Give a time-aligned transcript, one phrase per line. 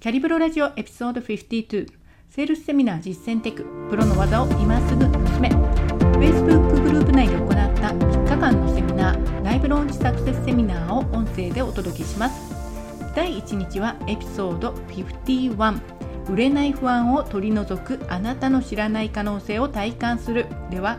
[0.00, 1.86] キャリブロラジオエピソード52
[2.30, 3.66] セールスセミナー実践テク。
[3.90, 5.50] プロの技を今すぐ進め。
[5.50, 7.60] Facebook グループ内で行った
[7.90, 9.44] 3日間のセミナー。
[9.44, 12.50] ライブローンチサクセスセミナーを音声でお届けします。
[13.14, 15.80] 第1日はエピソード51
[16.30, 20.46] 売れない不安を取り除くあなたの知らない可能性を体感する。
[20.70, 20.96] では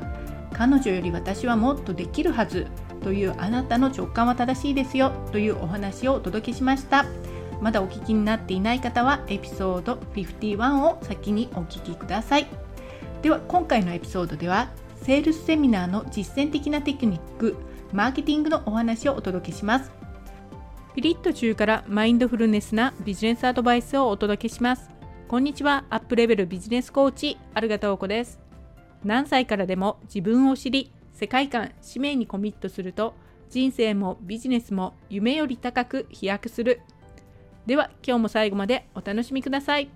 [0.53, 2.67] 彼女より私はもっとできるはず。
[3.01, 5.11] というあなたの直感は正しいですよ。
[5.31, 7.03] というお話をお届けしました。
[7.61, 12.47] まだお聞きになっていない方はエピソード51を先にお聞きください。
[13.21, 14.69] では今回のエピソードでは
[15.03, 17.55] セールスセミナーの実践的なテクニック
[17.93, 19.91] マーケティングのお話をお届けします。
[20.95, 24.89] ピリッと中からマインドフルネスなビジネスアドバイスをお届けします。
[25.27, 28.39] こんにちはアップレベルビジネスコーチアルガタオコです。
[29.05, 33.13] 何歳からでも自分を知り世界観使命にコミットすると
[33.49, 36.81] 人生もビジネスも夢より高く飛躍する。
[37.67, 39.89] では今日も最後までお楽しみください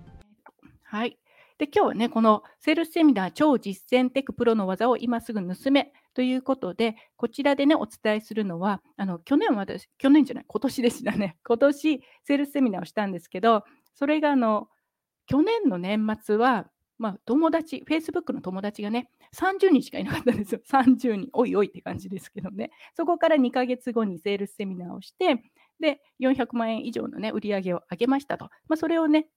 [0.84, 1.18] はい
[1.58, 14.68] で今日はねこのセールスセミナー超実践テクプロの技を今すぐ盗めということでこちらでねお伝えするのはあの去年は私去年じゃない今年でしたね 今年セールスセミナーをしたんですけどそれがあの
[15.26, 20.60] 去年の年末はまあ、友達、Facebook の友達がね、30人しかいなかったんですよ。
[20.66, 21.28] 30人。
[21.32, 22.70] おいおいって感じですけどね。
[22.94, 25.42] そこから2ヶ月後にセールスセミナーをして、
[25.80, 28.46] で、400万円以上のね、売り上げを上げましたと。
[28.68, 29.28] まあ、それをね、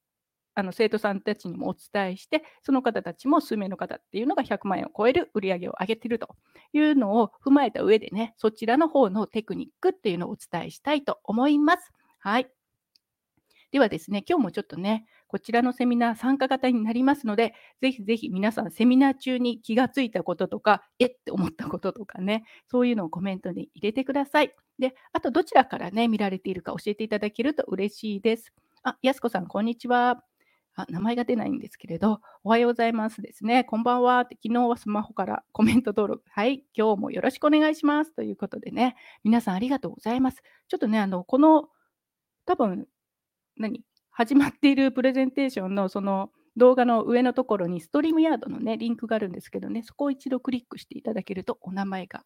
[0.56, 6.36] あの生徒さんたちにもお伝えして、その方たちも数名の方っていうのが100万円を超える売り上げを上げていると
[6.74, 11.92] いうのを踏まえた上でね、そちらの方のテクニックっていうのをお伝えしたいと思います。
[12.20, 12.50] はい。
[13.72, 24.56] ではですね、今日もちょっとね、こちらのセミナー参加型になりますので、ぜひぜひ皆さんセミナー中に気がついたこととか、えって思ったこととかね、そういうのをコメントに入れてください。
[24.80, 28.52] で、あとどちらからね、見られているか教えていただけると嬉しいです。
[28.82, 30.24] あ、やすこさん、こんにちは。
[30.74, 33.66] あ、名前が出ないんですけれど、おはようございますですね。
[33.66, 36.24] こんばんはって、昨日はスマホから コメント登録。
[36.32, 38.14] はい、今日もよろしくお願いします。
[38.16, 40.42] ということでね、皆さんありがとうございます。
[40.68, 41.70] ちょっとね、あの、この、
[42.46, 42.88] 多分、
[43.58, 43.84] 何？
[44.20, 52.26] 始まっているプレゼンテーションのその動画の上のところにストリームヤードのね、リンクがあるんですけどね、そこを一度クリックしていただけるとお名前が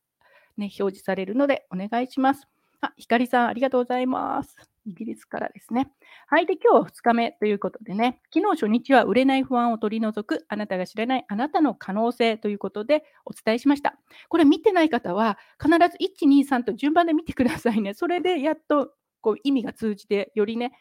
[0.58, 2.48] ね、表示されるのでお願いします。
[2.82, 4.58] あ、ひかりさん、ありがとうございます。
[4.88, 5.92] イギリスからですね。
[6.26, 6.48] はい。
[6.48, 14.00] で、今日は2日目ということでね、昨日初日は売れない不安を取り除く、あなたが知らないあなたの可能性ということでお伝えしました。
[14.30, 17.94] これ見てない方は、必ず1、2、3と順番で見てくださいね。
[17.94, 20.74] それでやっとこう意味が通じて、よりね、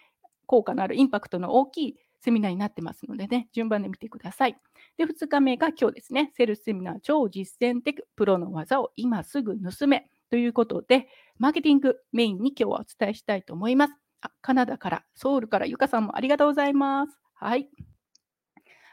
[0.52, 4.56] 効果のあるインパクトの大きいセミナーになってますのでね、順番で見てください。
[4.98, 11.08] で、2日目が今日ですね、セルスセミナー超実践テクプロの技を今すぐ盗めということで、
[11.38, 13.94] マーケティングメインに今日はお伝えしたいと思います。
[14.20, 17.18] あカナダから、ソウルからゆかさんもありがとうございます。
[17.32, 17.70] はい。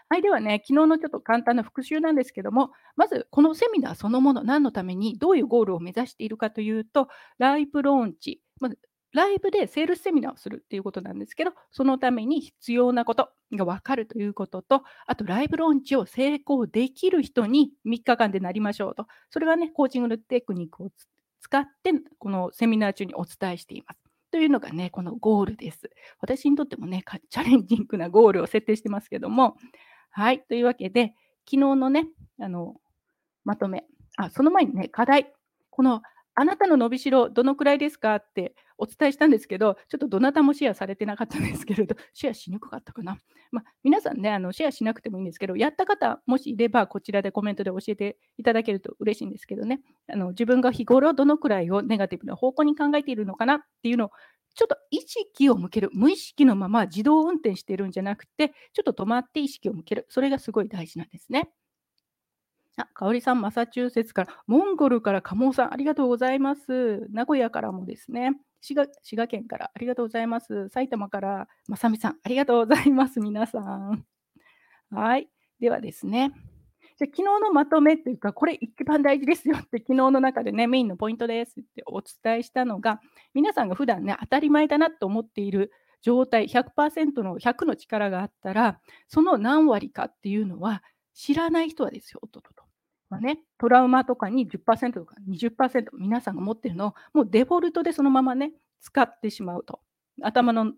[0.07, 8.79] はい、ではね、昨日のちょっと簡単な復習なんですけども、まずこのセミナーそのもの、何のために、どういうゴールを目指しているかというと、ライブローンチ、まず
[9.13, 19.07] ライブでセールスセミナーをするっていうことなんですけど、そのために必要なことが分かるということと、あとライブローンチを成功できる人に3日間でなりましょうと。
[19.29, 20.91] それはね、コーチングのテクニックを
[21.41, 23.99] 使って、このセミナー中にお伝えしています。
[24.31, 25.89] というのがね、このゴールです。
[26.21, 29.57] 私にとってもね、チャレンジングなゴールを設定してますけども、
[30.11, 31.15] はい、というわけで、
[31.45, 32.07] 昨日のね、
[32.39, 32.75] あの、
[33.43, 33.85] まとめ、
[34.17, 35.33] あ、その前にね、課題。
[35.71, 36.01] この
[36.35, 38.15] あなたの伸びしろ、どのくらいですか？
[38.15, 43.17] ってお伝えしたんですけど、ちょっとどなたもシェアされてなかったんですけれど、 シェアしにくかったかな？
[43.51, 54.11] まあ、皆さんね、あのシェアしなくてもいいんですけど、やった方、もしいれば、こちらでコメントで教えていただけると嬉しいんですけどね、あの自分が日頃どのくらいをネガティブな方向に考えているのかなっていうのを、
[54.55, 61.49] ちょっと意識を向ける、無意識のまま自動運転してるんじゃなくて、ちょっと止まって意識を向ける、それがすごい大事なんですね。
[62.77, 67.07] あ、かおりさん、マサチューセッツから、モンゴルからカモさん、ありがとうございます。
[67.11, 68.31] 名古屋からもですね、
[68.61, 70.69] 滋賀滋賀県からありがとうございます。
[70.69, 73.19] 埼玉からまさみさん、ありがとうございます。
[73.19, 74.05] 皆さん。
[74.91, 75.29] はい。
[75.59, 76.31] ではですね、
[76.97, 82.99] じゃ昨日のまとめというか、これ一番大事ですよって、昨日の中でね、メインのポイントですってお伝えしたのが、
[83.33, 90.83] 皆さんが普段ね、当たり前だなと思っている状態、100%の100の力があったら、その何割かっていうのは、
[91.19, 92.63] 知らない人はですよ、ととと。
[93.09, 99.81] まあね、トラウマとかに10%とか20%皆さんが持ってるのをもうデフォルトでそのままね使ってしまうと
[100.21, 100.73] 頭の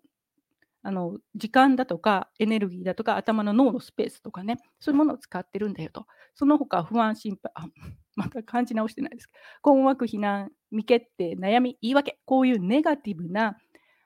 [0.84, 7.68] あの時間だとかエネルギーだとか頭の脳のスペースとかねそういうものを使ってるんだよとその他不安心配あ
[8.16, 13.58] また感じ直してないですけど困惑避難未決定悩み言い訳こういうネガティブな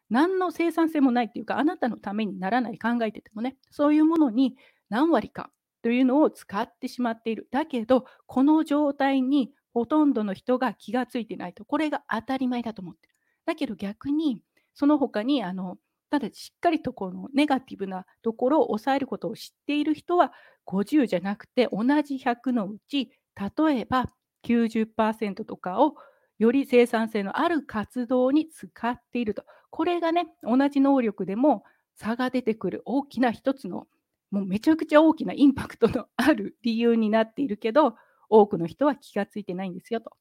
[0.10, 4.56] 何の生産性もないっていうか、あなたのためにならない考えててもね、そういうものに
[4.90, 5.50] 何割か
[5.86, 7.48] というのを使ってしまっている。
[7.52, 13.14] だけど、この状態にほとんどの人が気がついてないと、これが当たり前だと思ってる。
[13.46, 14.42] だけど逆に、
[14.74, 15.78] その他にあの
[16.10, 20.34] ただしっかりとこのネガティブなところを抑えることを知っている人は
[20.66, 24.08] 50じゃなくて同じ100のうち例えば
[24.44, 25.94] 90%とかを
[26.40, 29.44] より生産性のある活動に使っていると。
[29.70, 31.64] これがね、同じ能力でも
[31.96, 33.88] 差が出てくる大きな一つの、
[34.31, 37.95] もうめちゃくちゃ大きなインパクトのある理由になっているけど、
[38.30, 40.12] 多くの人は気がついてないんですよと。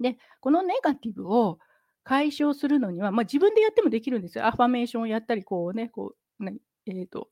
[0.00, 1.58] で、このネガティブを
[2.04, 4.46] 解消するのには、まあ、自分でやってもできるんですよ。
[4.46, 7.28] アファメーションをやったり、こうね、こう、何えっ、と、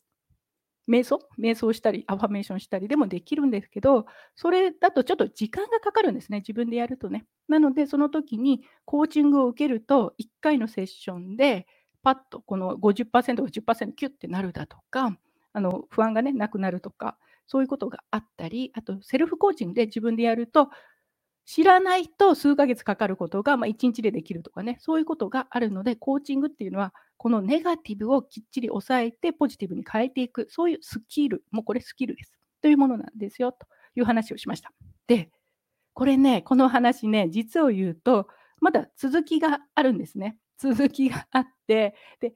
[0.88, 1.20] 瞑想？
[1.38, 7.26] 瞑想したり、アファメーションしたりでもできるんですけど、それだとちょっと時間がかかるんですね、自分でやるとね。
[7.48, 11.66] なので、その時にコーチングを受けると、1回のセッションで、
[12.02, 15.16] パッとこの50%が10%キュッてなるだとか、
[15.52, 17.16] あの不安がね、なくなるとか、
[17.46, 20.68] そういうことがあったり、あとセルフコーチングで自分でやると、
[21.46, 32.32] 知らないと数ヶ月かかることが、まあ、1日でできるとかね、そういうことがあるので、コーチングっていうのは、このネガティブをきっちり抑えてポジティブに変えていく、そういうスキル、もうこれスキルです。
[32.62, 33.66] というものなんですよ、と
[33.96, 34.72] いう話をしました。
[35.08, 35.30] で、
[35.92, 38.28] これね、この話ね、実を言うと、
[38.60, 40.38] まだ続きがあるんですね。
[40.56, 42.34] 続きがあって、で、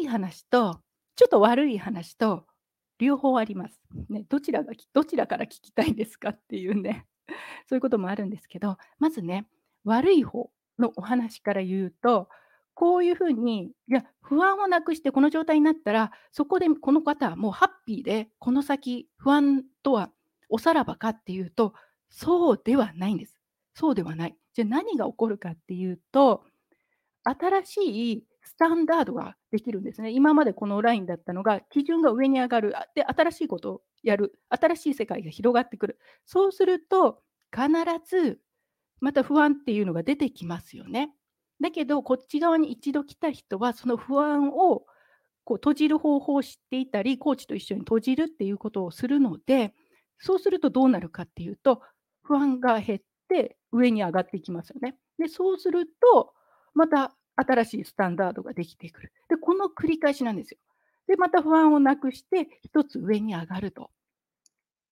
[0.00, 0.80] いい話と、
[1.14, 2.46] ちょっと悪い話と、
[2.98, 3.80] 両方あります。
[4.08, 7.06] ね、どちらがどちらから聞きたいですかっていうね。
[7.68, 9.46] そういうこともあるんですけど、まずね、
[9.84, 12.28] 悪い方のお話から言うと、
[12.74, 20.10] こういうふうに、いや、不安をなくしてこの状態になったら、そこでこの方はもうハッピーで、この先不安とは
[20.48, 21.74] おさらばかっていうと、
[22.08, 23.40] そうではないんです。
[23.74, 24.36] そうではない。
[24.52, 26.44] じゃあ何が起こるかっていうと、
[27.24, 30.10] 新しいスタンダードができるんですね。
[30.12, 32.74] 今までこのラインだったのが、基準が上に上がる。
[32.94, 34.38] で、新しいことをやる。
[34.48, 35.98] 新しい世界が広がってくる。
[36.24, 37.22] そうすると、
[37.52, 37.68] 必
[38.08, 38.40] ず
[39.00, 41.12] また不安っていうのが出てきますよね。
[41.60, 44.86] だけど、こっち側に一度来た人は、その不安を
[45.44, 49.74] こう閉じる方法を知っていたり、コーチと一緒に閉じるっていうことをするので、
[50.18, 51.82] そうするとどうなるかっていうと、
[52.22, 54.98] 不安が減って上に上がっていきますよね。
[55.18, 56.34] で、そうすると、
[56.74, 59.12] また新しいスタンダードができてくる。
[59.28, 60.58] で、この繰り返しなんですよ。
[61.06, 63.90] で、また不安をなくして、一つ上に上がると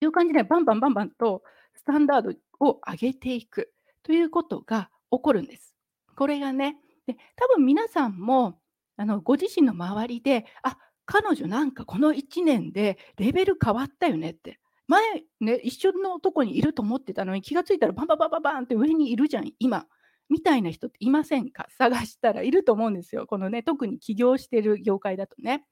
[0.01, 1.43] いう感じで、バンバンバンバンと
[1.75, 5.75] スタンダードを上げていくということが起こるんです。
[6.15, 8.59] これがね、で多分皆さんも
[8.97, 14.59] あのご自身の周りで、あ彼女なんかこの1年でレベル変わったよねって。
[14.87, 15.01] 前
[15.39, 19.87] ね、一緒のとこにいると思ってたのに気がついたらバンバンバンバンバンって上にいるじゃん、今。
[20.29, 21.67] みたいな人っていませんか？
[21.77, 23.27] 探したらいると思うんですよ。
[23.27, 25.65] このね、特に起業してる業界だとね。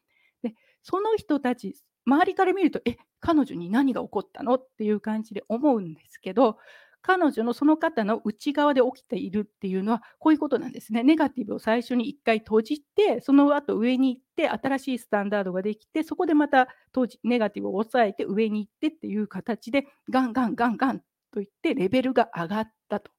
[0.44, 4.56] で、その人たち、周りから見ると、え、彼女に何が起こったの？
[4.56, 6.58] っていう感じで思うんですけど、
[7.02, 11.04] 彼女のその方の内側で起きているっていうのはこういうことなんですね。
[11.04, 21.02] ネガティブを最初に一回閉じて、その後上に行って新しいスタンダードができて、そこでまた当時ネガティブを抑えて上に行ってっていう形でガンガンガンガン
[21.34, 23.12] といってレベルが上がったと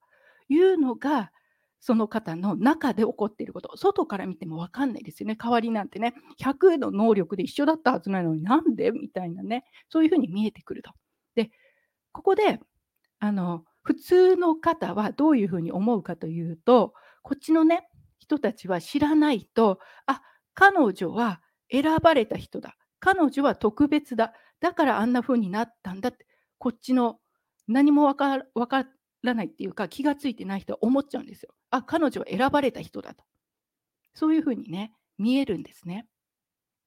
[0.49, 1.31] いうのが
[1.81, 5.37] その方の中で起こっていること、外から見ても分かんないですよね。
[5.37, 8.91] 代わりなんてね、100の能力で一緒だったはずなのになんで？
[8.91, 10.93] みたいなね、そういうふうに見えてくると。
[11.35, 11.51] で、
[12.13, 12.61] ここで、
[13.19, 17.87] あの、普通の方はどういうふうに思うかというと、こっちのね、
[18.19, 20.23] 人たちは知らないと、あ、
[20.55, 22.77] 彼女は選ばれた人だ。
[23.01, 24.33] 彼女は特別だ。
[24.61, 27.19] だからあんな風になったんだって、こっちの
[27.69, 28.39] 何もわか
[29.25, 31.55] らないっていうか、気がついてない人は思っちゃうんですよ。
[31.71, 33.25] あ、彼女は選ばれた人だと。
[34.15, 36.07] そういう風にね、見えるんですね。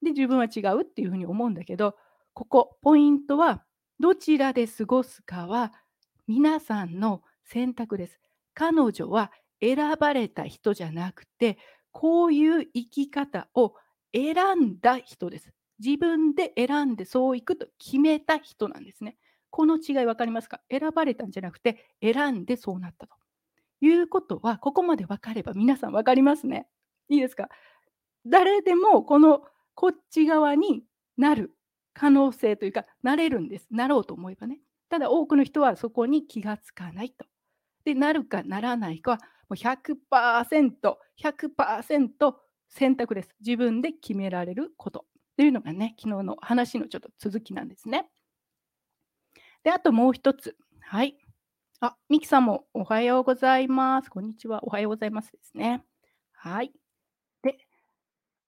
[0.01, 1.95] で、自分は違うっていう風に思うんだけど、
[2.33, 3.63] ここ、ポイントは、
[3.99, 5.73] どちらで過ごすかは
[6.27, 8.19] 皆さんの選択です。
[8.53, 11.57] 彼女は選ばれた人じゃなくて、
[11.91, 13.73] こういう生き方を
[14.13, 15.51] 選んだ人です。
[15.79, 19.17] 自分で選んでそういくと決めた人なんですね。
[19.49, 20.61] この違い分かりますか？
[20.69, 23.15] 選ばれたんじゃなくて選んでそうなったと
[23.81, 26.67] いうことは、ここまで分かれば皆さん分かりますね。
[27.09, 27.49] いいですか？
[28.25, 29.41] 誰でもこの
[29.75, 30.83] こっち側に
[31.17, 31.53] なる
[31.93, 33.67] 可能性というか、なれるんです。
[33.71, 34.59] なろうと思えばね。
[34.89, 37.25] ただ多くの人はそこに気がつかないと。
[37.85, 39.17] で、なるかならないかは
[39.49, 39.95] もう100%、
[41.21, 42.35] 100%
[42.69, 43.29] 選択です。
[43.39, 45.05] 自分で決められること
[45.37, 48.09] というのがね、昨日の話のちょっと続きなんですね。
[49.67, 50.55] で、あともう一つ。
[50.79, 51.17] はい。
[51.81, 54.09] あ、ミキさんもおはようございます。
[54.09, 54.63] こんにちは。
[54.63, 55.83] おはようございますですね。
[56.31, 56.71] はい。
[57.43, 57.57] で、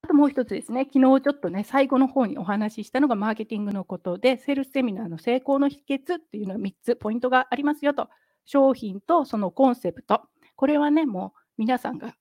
[0.00, 8.08] あともう一つですね、昨日ちょっとね、最後の方にお話ししたのがマーケティングのことで、セールスセミナーの成功の秘訣っていうのは3つポイントがありますよと。
[8.46, 10.22] 商品とそのコンセプト。
[10.56, 12.14] これはね、もう皆さんが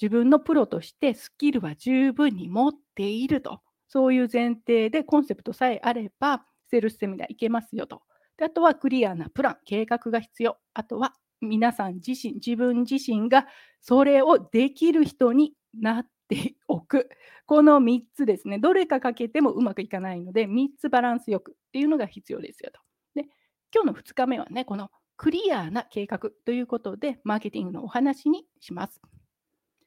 [0.00, 3.60] 自分のプロとしてスキルは十分に持っていると。
[3.88, 8.00] そういう前提でコンセプトさえあれば、セールスセミナーいけますよと。
[8.38, 10.56] であとはクリアなプラン、計画が必要。
[10.72, 13.46] あとは皆さん自身、自分自身が
[13.80, 17.10] それをできる人になっておく。
[17.46, 18.58] この3つですね。
[18.58, 22.80] どれかかけてもうまくいかないので、3つバランスよくっていうのが必要ですよと。
[23.14, 23.28] で、
[23.74, 29.00] 今日の2日目はね、このクリアな計画ということで、マーケティングのお話にします。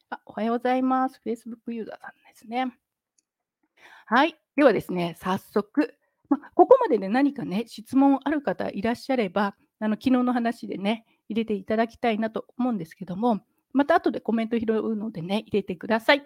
[0.10, 1.22] あおはようございます。
[1.26, 2.74] Facebook ユーザーさんですね。
[4.06, 4.36] はい。
[4.58, 5.96] ではですね、早速、
[6.32, 13.42] ま、ここまでで何かね、質問ある方いらっしゃれば、あの昨日の話でね、入れていただきたいなと思うんですけども、
[13.74, 16.26] また後でコメント拾うのでね、入れてください。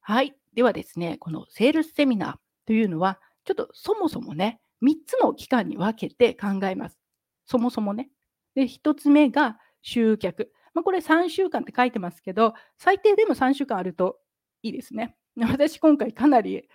[0.00, 0.34] はい。
[0.54, 2.34] ではですね、このセールスセミナー
[2.66, 6.98] というのは、ちょっとそもそもね、3つの期間に分けて考えます。
[7.46, 8.10] そもそもね。
[8.56, 10.52] で、1つ目が集客。
[10.74, 14.18] まあ、これ3週間って書いてますけど、最低でも3週間あると
[14.62, 15.16] いいですね。
[15.36, 16.68] 私、今回かなり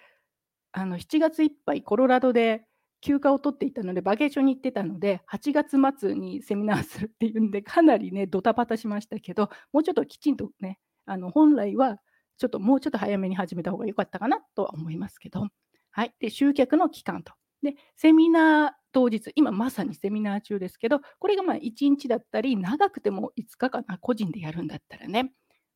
[0.78, 2.66] あの7月いっぱいコロラドで
[3.02, 12.00] 休暇を取っていたので、バケーションに行ってたので、8月末にセミナーするっていうんで、かなりね、ドタバタしましたけど、もうちょっときちんとね、あの本来は
[12.38, 15.48] ちょっともうちょっと早めに始めた方が良かったかなとは思いますけど、
[15.92, 16.14] はい。
[16.20, 17.34] で、集客の期間と。
[17.64, 25.32] で、セミナー当日、今まさにセミナー中ですけど、これがまあ1日だったり、長くても5日かな、個人でやるんだったらね。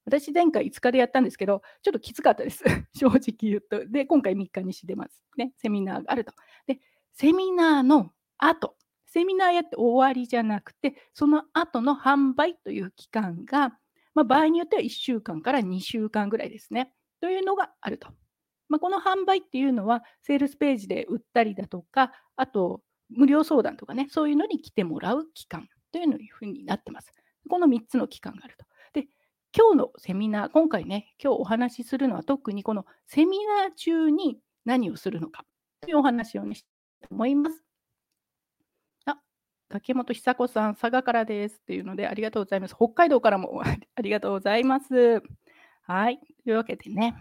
[0.09, 2.63] 私、前回5日でやったんですけど、ちょっときつかったです。
[2.97, 3.85] 正直言うと。
[3.87, 5.23] で、今回3日にしてます。
[5.37, 6.33] ね、セミナーがあると。
[6.65, 6.79] で、
[7.13, 8.75] セミナーの後、
[9.05, 13.77] セミナーやって終わりじゃなくて、その後の販売という期間が、
[14.15, 16.91] まあ、場合によっては1週間から2週間ぐらいですね。
[17.21, 18.09] というのがあると。
[18.67, 27.11] まあ、この販売っていうのは、セールスページで売ったりだとか、あと、無料相談とかね、そういうのに来てもらう期間というのふうになってます。
[27.49, 28.65] この3つの期間があると。
[29.55, 35.43] 今日のセミナー、今回ね、今日お話しするのは特にこのセミナー中に何をするのか
[35.81, 36.55] というお話をね、
[37.01, 37.63] と思います。
[39.05, 39.17] あ、
[39.67, 42.75] 竹本久子さん、佐賀からですっていうので、ありがとうございます。
[42.75, 43.63] 北海道からも
[43.95, 45.23] ありがとうございます。
[45.81, 46.19] はい。
[46.43, 47.15] というわけでね、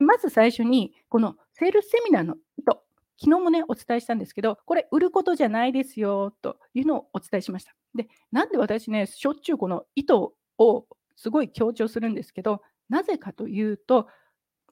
[0.00, 2.70] まず最初に、このセールスセミナーの意図、
[3.18, 7.76] 昨日もね、お伝えしたんですけど、これ、売ることじゃないですよというのをお伝えしました。
[7.94, 10.14] で、なんで私ね、しょっちゅうこの意図
[10.58, 10.86] を
[11.16, 14.08] すごい強調するんですけど、なぜかというと、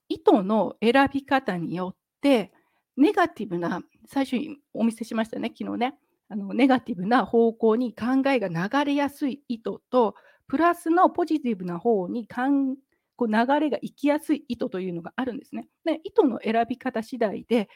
[0.09, 2.53] 意図の選び方によって、
[2.97, 5.95] ネガティブな、最初にお見せしましたね、昨日ね。
[6.29, 10.15] あのネガティブな方向に考えが流れやすい意図と、
[10.47, 12.77] プラスのポジティブな方にかん
[13.17, 15.69] こう流れが行きやすい意図というのがあるんですね。
[15.85, 17.69] で意図の選び方次第で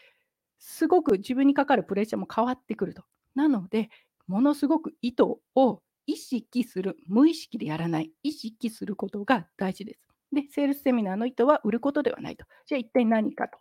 [0.59, 3.05] すごく自分にかかるプレッシャーも変わってくると。
[3.35, 3.91] なので、
[4.27, 5.23] ものすごく意図
[5.55, 10.00] を意識する、無意識でやらない、意識することが大事です。
[10.33, 12.47] で、セールスセミナーの意図は売ることではないと。
[12.67, 13.59] じゃあ一体何かと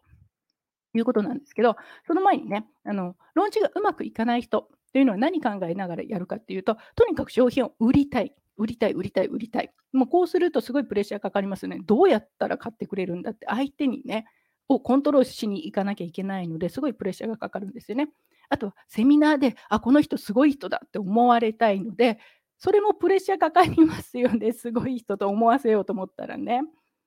[0.96, 1.76] いうことなんですけど、
[2.08, 9.74] その前にね、あのローンチがうまくいかない人というのは何考えながらやるかっていうと、とにかく商品を売りたい、売りたい、売りたい、売りたい。
[9.92, 11.82] もうこうするとすごいプレッシャーかかりますよね。
[11.86, 14.26] どうやったら買ってくれるんだって、相手にね、
[14.70, 18.10] をコントロールしに行かなきゃいけないのですごいプレッシャーがかかるんですよね。
[18.50, 22.20] あとは、セミナーで、あ、この人すごい人だって思われたいので、
[22.60, 24.52] それもプレッシャーかかりますよね。
[24.54, 26.62] すごい人と思わせようと思ったらね。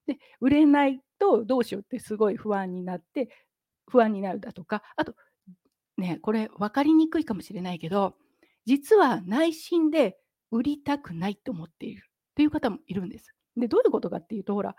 [0.07, 3.29] で、売れないとどうしようってすごい不安になって、
[3.89, 5.15] 不安になるだとか、あと、
[5.97, 8.17] ね、これ分かりにくいかもしれないけど、
[8.65, 10.19] 実は内心で
[10.51, 13.35] 売りたくないと思っているっていう方もいるんです。
[13.57, 14.77] で、どういうことかっていうと、ほら、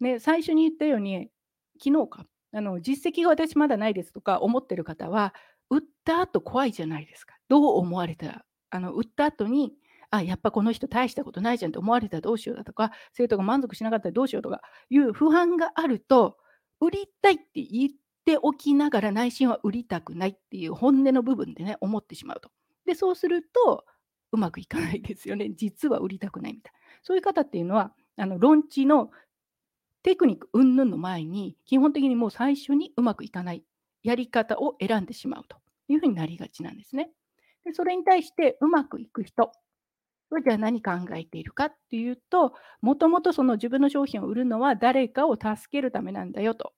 [0.00, 1.30] ね、最初に言ったように、
[1.82, 5.34] 昨日か、あの実績が私まだないですとか思ってる方は、
[5.70, 7.36] 売った後怖いじゃないですか。
[7.48, 9.72] どう思われたら、あの売った後に、
[10.16, 16.36] あ、やっぱこの人大したことないじゃんって思われたらどうしようだとか、生徒が満足しなかったらどうしようとかいう不安があると、
[16.80, 17.90] 売りたいって言っ
[18.24, 22.50] ておきながら内心は売りたくないっていう本音の部分でね、思ってしまうと。
[22.84, 23.84] で、そうすると、
[24.32, 25.50] うまくいかないですよね。
[25.54, 26.78] 実は売りたくないみたいな。
[27.02, 29.10] そういう方っていうのは、あの、ロンチの
[30.02, 33.64] テクニック云々の前に、基本的にもう最初にうまくいかない
[34.02, 35.56] やり方を選んでしまうと
[35.88, 37.10] いうふうになりがちなんですね。
[37.64, 39.50] でそれに対してうまくいく人
[40.30, 46.72] はじゃあ何考えているかっていうと、もともとその自分の商品を売るのは誰かを助けるためなんだよと。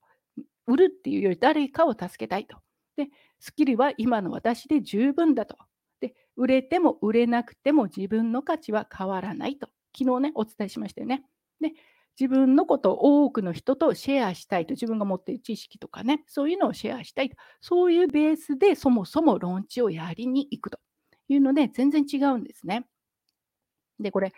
[0.66, 2.58] 売るっていうより誰かを助けたいと。
[2.96, 3.08] で、
[3.40, 5.56] スキルは今の私で十分だと。
[6.00, 9.68] で、売れても売れなくても自分の価値は変わらないと。
[9.96, 11.24] 昨日ね、お伝えしましたよね。
[11.60, 11.72] で、
[12.20, 20.78] 自分のことを多くの人とシェアしたいと、自分が持っている知識とかね、そういうのをシェアしたいと、そういうベースでそもそもローンチをやりに行くと
[21.28, 22.86] いうので、全然違うんですね。
[24.00, 24.34] で、これ、比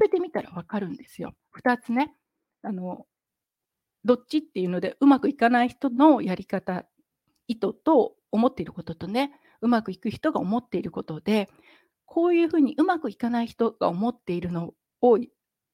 [0.00, 1.34] べてみたら分かるんですよ。
[1.52, 2.14] 2つね。
[2.62, 3.06] あの、
[4.04, 6.84] どっちっていうので、うまくいかない人のやり方、
[7.48, 11.48] 意図と思っていることとね、うまくいく人が思っていることで、
[12.06, 15.18] こういうふうにうまくいかない人が思っているのを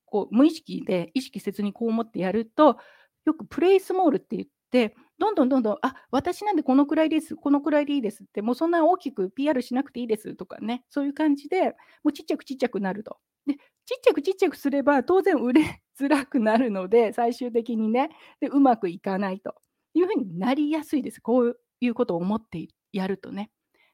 [0.06, 2.78] こう無意識で意識せずにこう思ってやると、
[3.26, 11.70] よくプレイスモールって言って、どんどんどんどん、あ私なんでこのくらいです、このくらいでいいですって、もうそんな大きく PR しなくていいですとかね、そういう感じで、
[12.04, 13.18] もうちっちゃくちっちゃくなると。
[13.46, 13.58] で、ち
[13.96, 19.54] っちゃくちっちゃくすれば、当然売れづらくなるので、最終的にね、でうまくいかないと
[19.94, 21.20] いうふうになりやすいです。
[21.20, 23.50] こういうことを思ってやるとね。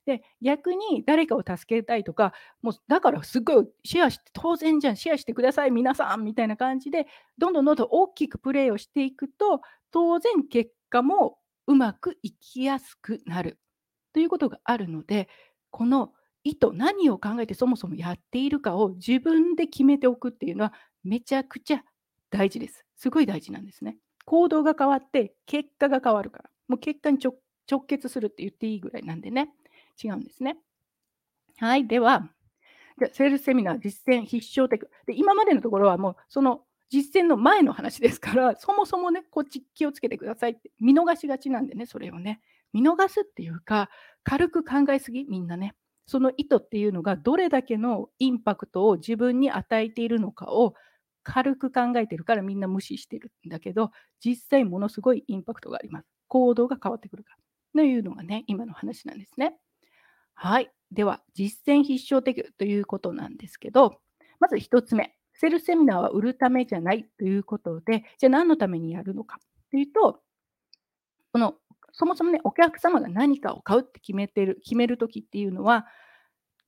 [0.07, 7.07] で、逆に誰かを助けたいとか、もうだからすごいシェアして、当然じゃん、シェアしてください、皆さんみたいな感じで、
[7.39, 9.61] どんどんどんどん大きくプレーをしていくと、
[9.91, 13.59] 当然結果もうまくいきやすくなる
[14.13, 15.29] ということがあるので、
[15.71, 16.13] この
[16.47, 20.73] 意図、何を考えてそもそもやっているかを自分で決めておくっていうのは
[21.03, 21.83] めちゃくちゃ
[22.31, 22.85] 大事です。
[22.97, 23.97] すごい大事なんですね。
[24.25, 26.51] 行動が変わって結果が変わるから。
[26.69, 29.51] もう結果に直結するって言っていいぐらいなんでね。
[30.03, 30.57] 違うんですね。
[31.59, 31.89] はい。
[31.89, 32.31] では、
[33.01, 34.89] じゃセールスセミナー実践必勝テク。
[35.07, 42.41] で、今までのところはもうその実践の前の話ですから、 そもそもね、こっち気をつけてくださいって見逃しがちなんでね、それをね。
[42.73, 43.91] 見逃すっていうか、
[44.23, 45.75] 軽く考えすぎ、みんなね。
[46.07, 50.75] その意図っていうのがどれだけのインパクトを自分に与えているのかを
[51.25, 53.91] 軽く考えてるからみんな無視してるんだけど、
[54.25, 56.07] 実際ものすごいインパクトがあります。
[56.29, 57.37] 行動が変わってくるか。
[57.75, 59.57] というのがね、今の話なんですね。
[60.35, 60.71] はい。
[60.93, 64.01] では、実践必勝的ということなんですけど、
[64.39, 65.13] まず1つ目。
[65.35, 69.39] セルセミナーは売るためじゃないということで、じゃあ何のためにやるのか
[69.71, 70.23] というと、
[71.33, 71.57] この
[71.99, 75.87] そもそもね、お客様が何かを買うって決めてる、決めるときっていうのは、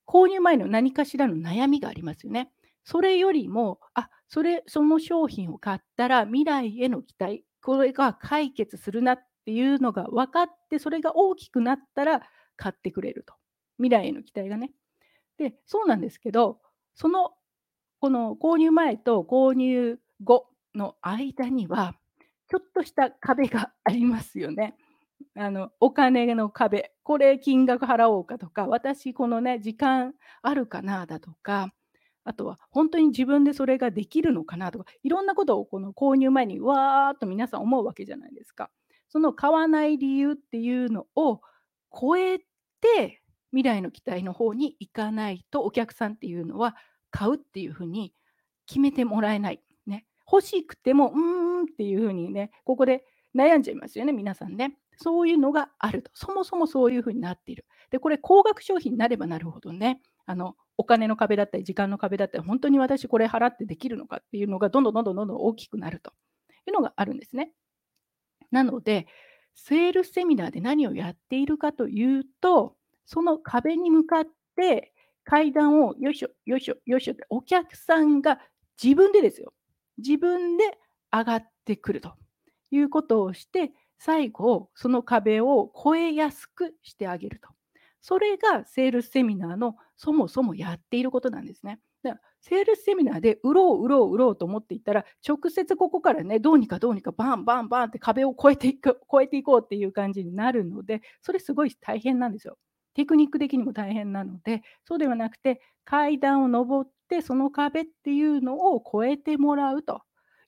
[0.08, 2.50] 購入前の何かしらの悩みがありますよね。
[2.82, 12.22] それよりも、あ、それ、その商品を買ったら未来への期待、これが解決するなっていうのが分かって、それが大きくなったら
[12.56, 13.34] 買ってくれると。
[13.76, 14.72] 未来への期待がね。
[15.36, 16.60] で、そうなんですけど、
[16.94, 17.32] その、
[18.00, 21.94] この購入前と購入後の間には、
[22.48, 24.74] ちょっとした壁がありますよね。
[25.36, 31.72] あのお金の壁、これ金額払おうかとか、私このね、時間あるかなだとか、
[32.24, 38.70] あとは本当に自分でそれができるのかなとか、いろんなことをこの購入前にわーっと皆さん思うわけじゃないですか。
[39.08, 41.40] その買わない理由っていうのを
[41.98, 42.38] 超え
[42.80, 46.76] て未来の期待の方に行かないとお客さんっていうのは
[47.10, 48.12] 買うっていうふうに
[48.66, 49.62] 決めてもらえない。
[49.86, 54.76] ね、欲しくてもうーんっていうふうにねここで悩んじゃいますよね皆さんね。
[54.98, 56.10] そういうのがあると。
[56.14, 57.64] そもそもそういうふうになっている。
[57.90, 66.12] でこれ高額商品になればなるほどねあのお金の壁だったり時間の壁だったり本当に私これ払ってできるのかっていうのがどんどんどんどんどん大きくなると
[66.66, 67.52] いうのがあるんですね。
[68.50, 69.06] なので
[69.54, 74.92] セールスセミナーで何をやっているかというとその壁に向かって
[75.28, 78.40] 階段をよいしょ、よいしょ、よいしょってお客さんが
[78.82, 79.52] 自分でですよ。
[79.98, 80.64] 自分で
[81.12, 82.14] 上がってくると
[82.70, 87.48] いうことをして、最後、その壁を越えやすくしてあげると。
[88.00, 91.80] それがセールスセミナーのそもそもやっていることなんですね。
[92.02, 102.56] だからセールスセミナーで売ろう、売ろう、売ろうと思っていたら、直接ここからね、どうにかどうにかバンバンバンって壁を越えていく、越えていこうっていう感じになるので、それすごい大変なんですよ。
[102.94, 110.02] テクニック的にも大変なので、そうではなくて、階段を上って、その壁っていうのを越えてもらうと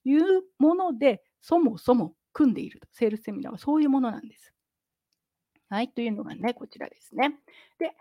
[0.04, 0.22] いう
[0.58, 2.88] もので、そもそも組んでいると。
[2.92, 4.52] セールスセミナーはそういうものなんです。
[5.68, 7.38] はい、というのがね、こちらですね。
[7.78, 7.92] で、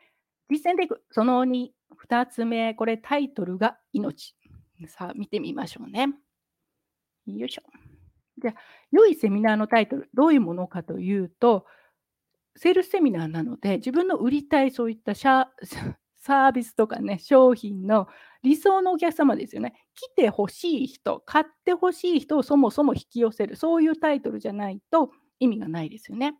[0.50, 1.70] 実践テク、その2、
[2.08, 4.36] 2つ目、これタイトルが命。
[4.88, 6.08] さあ、見てみましょうね。
[7.28, 7.62] よいしょ。
[8.40, 8.56] じゃあ、
[8.92, 11.66] 良いセミナーのタイトル、どういうものかというと、
[12.56, 18.08] セールスセミナーなので、自分の売りたいそういったサービスとかね、商品の
[18.42, 19.74] 理想のお客様ですよね。
[20.00, 26.36] 来てほしい人、買ってほしい人をそもそも引き寄せる、そういうタイトルじゃないと意味がないですよね。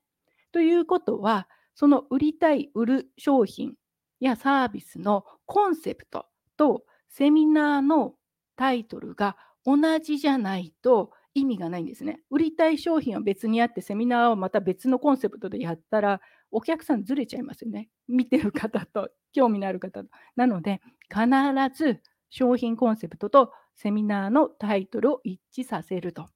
[0.54, 3.74] ということは、その売りたい、売る商品
[4.22, 8.16] やサービスのコンセプトとセミナーの
[8.56, 12.22] タイトルが同じじゃないと意味がないんですね。
[12.30, 17.90] 売りたい商品は別にあって、セミナーをまた別のコンセプトでやったら、お客さんずれちゃいますよね。
[18.08, 20.10] 見てる方と、興味のある方と。
[20.36, 21.28] なので、必
[21.74, 26.28] ず商品コンセプトとセミナーのタイトルを一致させると。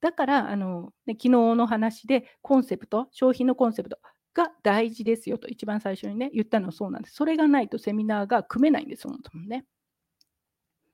[0.00, 3.98] だからあの、ね、昨日の話でコンセプト、商品のコンセプト
[4.34, 7.14] が大事ですよと一番最初にね、言ったのはそうなんです。
[7.14, 9.64] それがないとセミナーが組めないんです、そもそもね。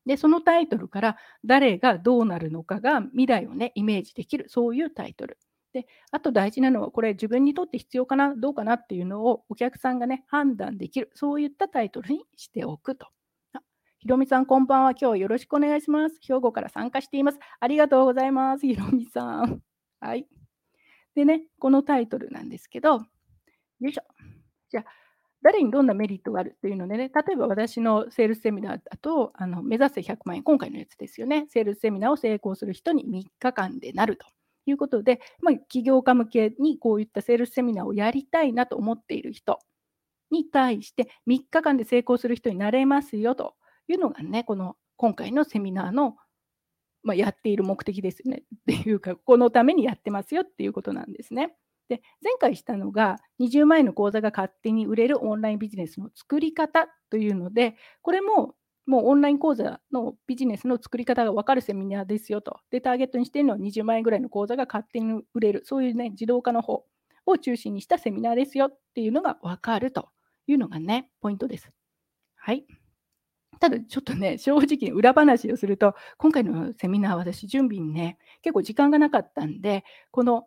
[0.07, 5.39] で、そのタイトルから誰がどうなるのかが未来をね、イメージできる、そういうタイトル。
[5.73, 13.09] で、あと大事なのは、これ自分にとって必要かな、どうかなっていうのをお客さんがね、判断できる、そういったタイトルにしておくと。
[14.01, 14.95] ひろみさん、こんばんは。
[14.99, 16.17] 今日よろしくお願いします。
[16.27, 17.39] 兵庫から参加しています。
[17.61, 18.67] ありがとうございます。
[18.67, 19.61] ひろみさん。
[20.01, 20.27] はい。
[21.15, 23.03] でね、このタイトルなんですけど、よ
[23.83, 24.03] いしょ。
[24.71, 24.85] じゃあ、
[25.43, 34.27] 誰にどんなメリットがあるっていうのでね、例えば私のセールスセミナーだと、あの目指せ100万円、今回のやつですよね、セールスセミナーを成功する人に3日間でなると
[34.65, 39.59] いうことで、まあ、起業家向けにこういったセールスセミナーをやりたいなと思っている人
[40.31, 43.57] に対して、3日間で成功する人になれますよと
[43.93, 46.17] いうのがね、この今回のセミナーの、
[47.03, 48.43] まあ、やっている目的ですよね。
[48.55, 51.57] っていうか、このためにやってますよっていうことなんですね。
[51.89, 58.55] で、前回したのが、20万円の講座が勝手に売れるオンラインビジネスの作り方というので、これも
[58.87, 62.59] もうオンライン講座のビジネスの作り方が分かるセミナーですよと。
[62.71, 66.85] で、ターゲットにしているのは20万円ぐらいの講座が勝手に売れる、そういうね、自動化の方
[67.25, 70.09] を中心にしたセミナーですよっていうのが分かると
[70.49, 71.71] いうのがね、ポイントです。
[72.35, 72.67] はい。
[73.61, 80.47] ただちょっとね、正直裏話をすると、今回のセミナー私準備にね、結構時間がなかったんで、この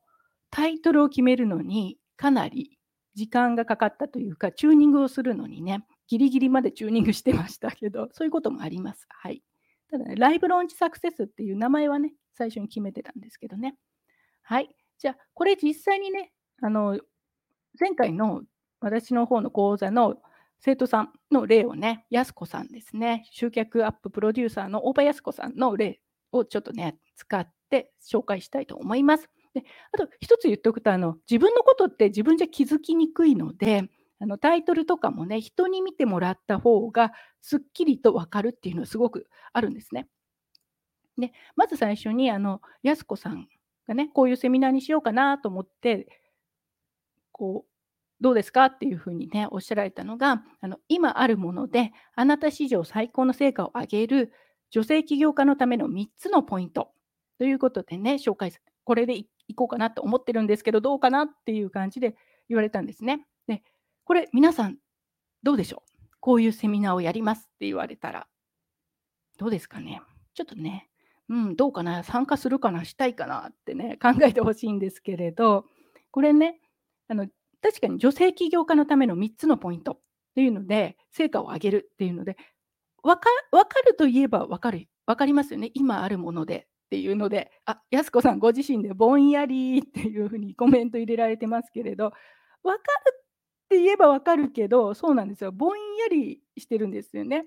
[0.49, 2.79] タイトルを決めるのにかなり
[3.13, 9.05] 時間がかかったというか、チューニングをするのにね、ギリギリまでチューニングしてましたけど、そういうこともあります。
[9.09, 9.43] はい。
[9.91, 13.75] ただね、ライブローンチサクセスっていう名前はね、最初に決めてたんですけどね。
[14.41, 14.75] はい。
[14.97, 16.99] じゃあ、これ実際にね、あの、
[17.79, 18.41] 前回の
[18.79, 20.17] 私の方の講座の
[20.65, 25.99] 生徒さんの例をね、やすこさんですね、集客アッププロデューサーの大場やすこさんの例
[26.31, 29.29] をちょっとね、使って紹介したいと思います。
[29.53, 33.83] であと一つ言っておくとあの自分のことって自分じゃ気づきにくいので
[34.19, 40.07] あのタイトルとかもね人に見てもらった方がすっきりと分かるっていうのはすごくあるんですね。
[41.19, 43.47] でまず最初にあのやすこさん
[43.87, 46.07] がねこういうセミナーにしようかなと思って
[47.31, 47.72] こう
[48.23, 48.65] どうですか？
[48.65, 54.31] っていうふうにねおっしゃられたのがあの今あるものであなた史上最高の成果を上げる
[54.71, 56.89] 女性起業家のための3つのポイント。
[57.37, 58.53] ということでね紹介
[58.85, 62.15] これで行こうかなと思ってるんですけど、どうかなっていう感じで
[62.47, 63.25] 言われたんですね。
[63.45, 63.61] で、
[64.05, 64.77] これ皆さん
[65.43, 66.07] どうでしょう？
[66.21, 68.27] こういうセミナーをやりますって言われたら、
[69.37, 70.01] どうですかね？
[70.33, 70.89] ちょっとね、
[71.27, 72.03] うん、どうかな？
[72.03, 72.85] 参加するかな？
[72.85, 73.49] したいかな？
[73.49, 75.65] ってね、考えてほしいんですけれど、
[76.11, 76.61] これね、
[77.09, 77.27] あの
[77.63, 79.99] 確かに女性起業家のための3つのポイントっ
[80.35, 82.37] ていうので、成果を上げるっていうので、
[83.03, 86.67] 分か分かるといえば分かる、分かりますよね、今あるもので。
[86.87, 92.13] っていうので、あ、やすこさんご自身でぼんやりっていうふうにコメント入れられてますけれど、
[92.63, 95.51] 分かるって言えば分かるけど、そうなんですよ。
[95.51, 97.45] ぼんやりしてるんですよね。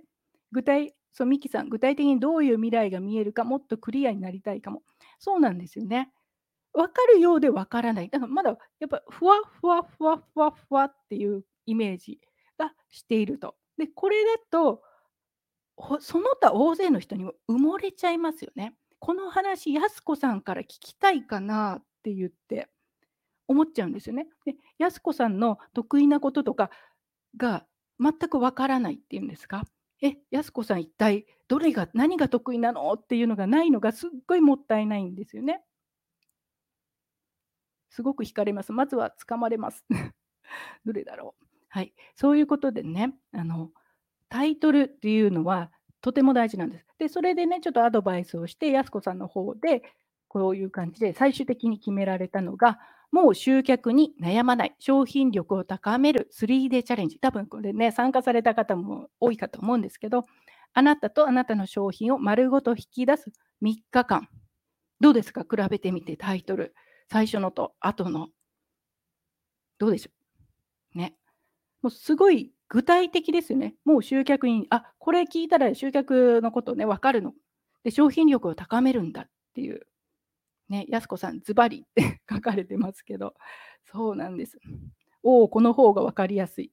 [0.53, 4.83] 具体、そう、ミキさん、具体的にどういう未来が見えるか、もっとクリアになりたいかも。
[5.21, 6.11] そうなんですよね。
[6.77, 8.11] 分かるようで分からない。
[8.11, 12.21] だからまだやっぱふわふわふわふわふわっていうイメージ
[12.59, 13.57] がしていると。
[13.79, 14.83] で、これだと、
[16.01, 18.75] その他大勢の人にも埋もれちゃいますよね。
[18.99, 22.69] この話、やす子さんから聞きたいかなって言って
[23.49, 24.27] 思っちゃうんですよね。
[24.45, 26.71] で、やす子さんの得意なこととか
[27.37, 27.67] が
[28.01, 29.65] 全くわからないっていうんですか？
[30.03, 32.93] え、やす子さん一体どれが何が得意なの？
[32.93, 35.63] っていうのがないのがすっごいもったいないんですよね。
[37.97, 38.73] すごく惹かれます。
[38.73, 39.87] まずは掴まれます。
[40.85, 41.45] どれだろう。
[41.71, 41.95] はい。
[42.15, 43.71] そういうことでね、あの、
[44.29, 46.87] タイトルっていうのはとても大事なんです。
[46.99, 49.83] で、それでね、ちょっとアドバイスをして、やす子さんの方で、
[50.29, 52.79] こういう感じで最終的に決められたのが、
[53.11, 57.19] もう集客に悩まない、商品力を高める 3D チャレンジ。
[57.19, 60.27] 多分これね、参加された方も多いかと思うんですけど、
[60.75, 63.33] あなたとあなたの商品を丸ごと引き出す
[63.63, 64.29] 3日間。
[65.01, 65.43] どうですか？
[65.43, 66.75] 比べてみてタイトル。
[67.11, 68.29] 最初のと後の。
[69.81, 70.11] どうでしょ
[70.95, 70.99] う？
[70.99, 71.17] ね。
[71.83, 73.77] もうすごい具体的ですよね。
[73.85, 77.35] もう集客に、あこれ聞いたら集客のことね、分かるの。
[77.85, 79.87] で、商品力を高めるんだっていう。
[80.69, 83.35] ね、やすこさん、ズバリって 書かれてますけど、
[83.87, 84.59] そうなんです。
[85.25, 86.73] おお、この方が分かりやすい。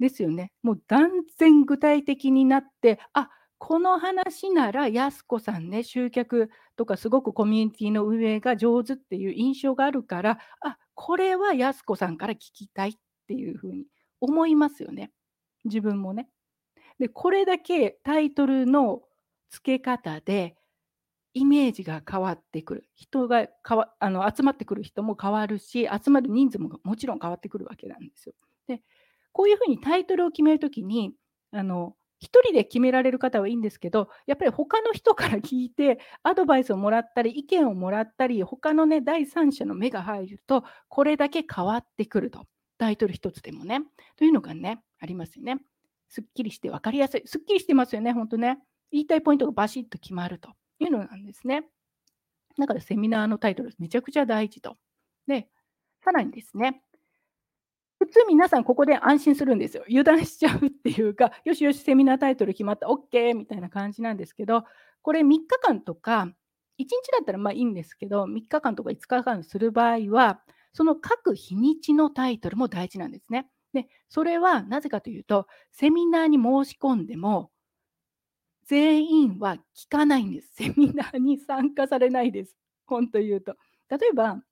[0.00, 0.52] ですよね。
[0.62, 3.30] もう断然具体的になって、あ
[3.64, 12.92] この話ならやすこさんね、集客とかすごくコミュニティの運営が上手っていう印象があるから、あこれはやすこさんから聞きたいっ
[13.28, 13.84] ていうふうに
[14.20, 15.12] 思いますよね。
[15.64, 16.28] 自分もね。
[16.98, 19.02] で、これだけタイトルの
[19.48, 20.56] 付け方で
[21.32, 22.88] イメージが変わってくる。
[22.96, 28.34] 人がかわあの集まってくる人も変わるし、集まる人数ももちろん変わってくるわけなんですよ。
[28.66, 28.82] で、
[29.30, 31.12] こういうふうにタイトルを決めるときに、
[31.52, 42.46] あの、1人で決められる方はいいんですけど、やっぱり他の人から聞いて、アドバイスをもらったり、意見をもらったり、他のね、第三者の目が入ると、これだけ変わってくると。
[42.78, 43.80] タイトル1つでもね。
[44.16, 45.58] というのがね、ありますよね。
[46.08, 47.22] すっきりして分かりやすい。
[47.26, 48.58] すっきりしてますよね、ほんとね。
[48.90, 50.50] 言いたいポイントがバシッと決まると。
[50.78, 51.64] いうのなんですね。
[52.58, 54.76] だからセミナーのタイトルめちゃくちゃ大事と。
[55.26, 55.48] で、
[56.04, 56.82] さらにですね、
[58.02, 59.84] 普通皆さんここで安心するんですよ。
[59.86, 64.64] 油断しちゃうっていうか、 よしよしセミナータイトル決まった、OK みたいな感じなんですけど、
[65.02, 66.22] これ3日間とか、
[66.80, 73.48] 1日だったらまあいいんですけど、3日間とか5日間する場合は、その各日にちのタイトルも大事なんですね。
[73.72, 77.52] で、それはなぜかというと、セミナーに申し込んでも、
[78.64, 80.54] 全員は聞かないんです。
[80.54, 82.56] セミナーに参加されないです。
[82.84, 83.54] 本当言うと。
[83.88, 84.42] 例えば、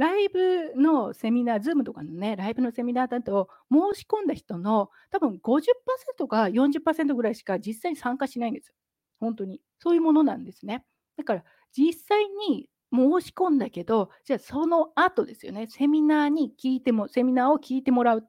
[0.00, 8.74] ライブのセミナー、ズームとかのね、ライブのセミナーだと、申し込んだ人の多分50%か40%ぐらいしか実際に参加しないんですよ。
[9.20, 9.60] 本当に。
[9.78, 10.84] そういうものなんですね。
[11.16, 11.44] だから、
[11.76, 18.26] 実際に申し込んだけど、じゃあその後ですよね、セミナーに聞いても、セミナーを聞いてもらう。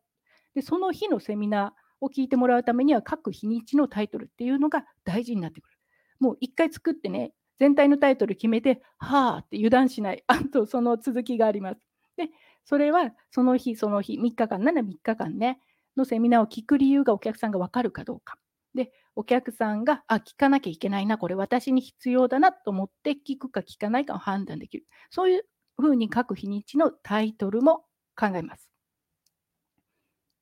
[0.53, 5.77] で、その日のセミナー、を聞いてもらうためには各日にちのタイトルっていうのが大事になってくる。
[6.19, 10.23] もう一回作ってね、全体のタイトル決めて、はあって油断しない。
[10.25, 11.81] あとその続きがあります。
[12.17, 12.29] で、
[12.65, 15.61] それはその日その日、3日間なら3日間ね、
[15.95, 18.39] のセミナーを聞く理由がお客さんが分かるかどうか。
[18.73, 24.87] で、お客さんが、あ、聞かなきゃいけないな、これ私に必要だなと思って聞くか聞かないかを判断できる。
[25.11, 25.45] そういう
[25.77, 28.71] ふうに各日にちのタイトルも考えます。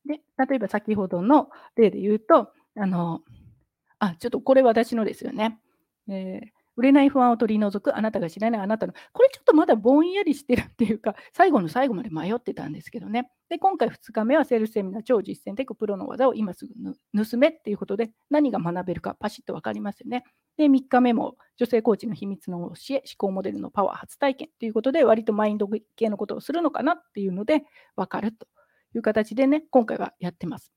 [0.05, 3.23] で、例えば先ほどの例で言うと、あの、
[3.99, 5.59] あ、ちょっとこれ私のですよね。
[6.07, 13.29] えー、売れない不安を取り除くあなたが知らないあなたの、これちょっとまだぼんやりしてるっていうか、 最後の最後まで迷ってたんですけどね。
[13.49, 20.23] で、今回2日目はセールスセミナー超実践テクプロの技を今すぐ盗めっていうことで、何が学べるかパシッと分かりますよね。
[20.55, 27.65] で、3日目も女性コーチの秘密の教え、思考モデルのパワー初体験ということで、割とマインド系のことをするのかなっていうので
[27.97, 28.47] 分かると
[28.95, 30.71] いう形でね、今回はやってます。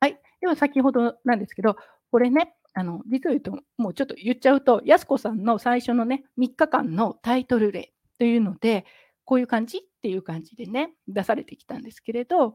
[0.00, 0.20] はい。
[0.40, 1.76] では先ほどなんですけど、
[2.10, 8.84] これね、あの実を言うと、もうちょっと言っちゃうと、やすこさんの最初のね、3日間のタイトル例というので、
[9.24, 12.54] こういう感じっていう感じでね、出されてきたんですけれど、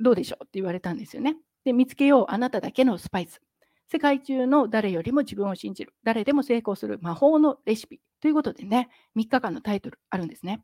[0.00, 1.36] どうでしょうって言われたんですよね。
[1.64, 3.40] で、見つけよう、あなただけのスパイス。
[3.86, 10.62] 世界中の誰よりも自分を信じる、誰でも成功する魔法のレシピということでね、3日間のタイトルあるんですね。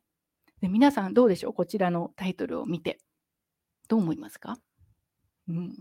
[0.61, 2.99] で皆さんどうでしょうこちらのタイトルを見て。
[3.89, 4.59] どう思いますか？
[5.49, 5.75] うん。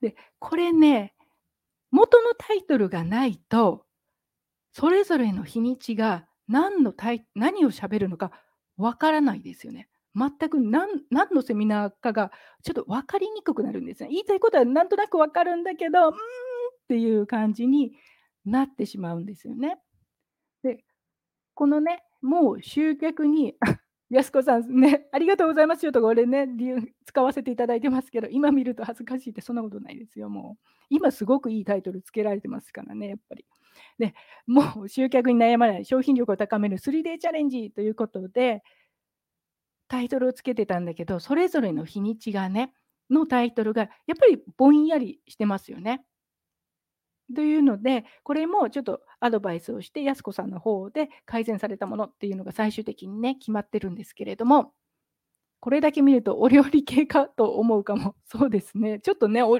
[0.00, 1.14] で、これね、
[1.90, 3.84] 元のタイトルがないと、
[4.72, 8.30] それぞれの日にちが何のタイ何を喋るのか
[8.76, 9.88] わからないですよね。
[10.14, 10.88] 全く何
[11.32, 14.08] のセミナーかがちょっと分かりにくくなるんですね。
[14.10, 16.16] 言いたいことはなんとなく分かるんだけど、うーんっ
[16.88, 17.92] ていう感じに
[18.44, 19.78] なってしまうんですよね。
[20.62, 20.84] で、
[21.54, 23.54] このね、もう集客に、
[24.10, 30.66] やすこさんね、 ありがとうございますよとか、俺ね、理由使わせていただいてますけど、今見ると恥ずかしいってそんなことないですよ、もう。
[30.90, 33.44] 今すごくいいタイトルつけられてますからね、やっぱり。
[33.98, 34.14] で、
[34.46, 38.62] もう集客に悩まない商品力を高める 3D チャレンジということで、
[39.88, 42.72] タイトルをつけてたんだけど、それぞれの日にちがね、
[43.10, 46.04] のタイトルがやっぱりぼんやりしてますよね。
[47.34, 54.72] というので、これもちょっとアドバイスをして、やす子さんの方で改善されたものっていうのが最終的にね、決まってるんですけれども、
[55.60, 58.16] これだけ見るとお料理系かと思うかも。
[58.24, 59.00] そうですね。
[59.00, 59.56] ちょっとね、おう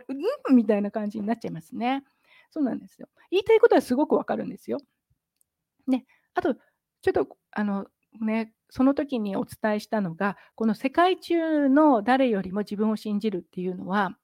[0.50, 0.54] ん？
[0.54, 2.04] みたいな感じになっちゃいますね。
[2.50, 3.08] そうなんですよ。
[3.30, 4.78] 言いたいことはすごくわかるんですよ。
[5.86, 7.86] ね、あと、ちょっと、あの、
[8.20, 14.16] ね、その時にお伝えしたのが、この世界中の誰よりも自分を信じるっていうのは、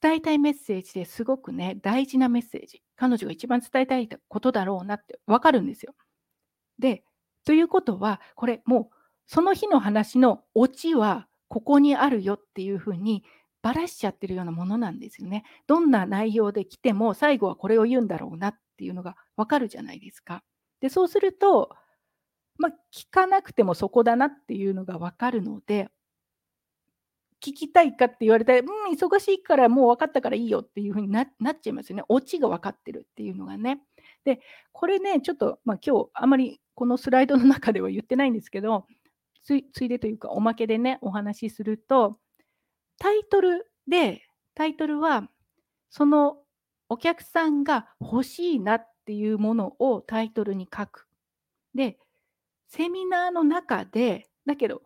[0.00, 2.82] 伝えたいメッセージですごくね、大事なメッセージ。
[3.00, 5.94] 彼女が一番伝えたいことだろうなってわかるんですよ。
[6.78, 7.02] で、
[7.46, 13.24] ということは、これもうその日の話のオチはここにあるよっていうふうに
[13.62, 15.44] ばらしちゃってるようなものなんですよね。
[15.66, 20.42] どんな内容で来ても最後はこれを言うんだろうなっていうのがわかるじゃないですか。
[20.80, 21.74] で、そうすると、
[22.58, 25.88] まあ、聞かなくてもそこだなっていうのがわかるので、
[27.40, 31.26] 聞きたいかって言われたら、うん、忙しいからもう分かったからいいよっていうふうになっ
[31.60, 32.04] ちゃいますよね。
[32.08, 33.80] オチが分かってるっていうのがね。
[34.24, 34.40] で、
[34.72, 38.86] これね、ちょっと、まあ、今日あまりこのスライドの中では言ってないんですけど、
[39.42, 42.18] つついでというかおまけでね、お話しすると、
[42.98, 44.22] タイトルで、
[44.54, 45.28] タイトルは
[45.88, 46.38] その
[46.88, 51.06] お客さんが欲しいなっていうものをタイトルに書く。
[51.74, 51.98] で、
[52.68, 54.82] セミナーの中で、だけど、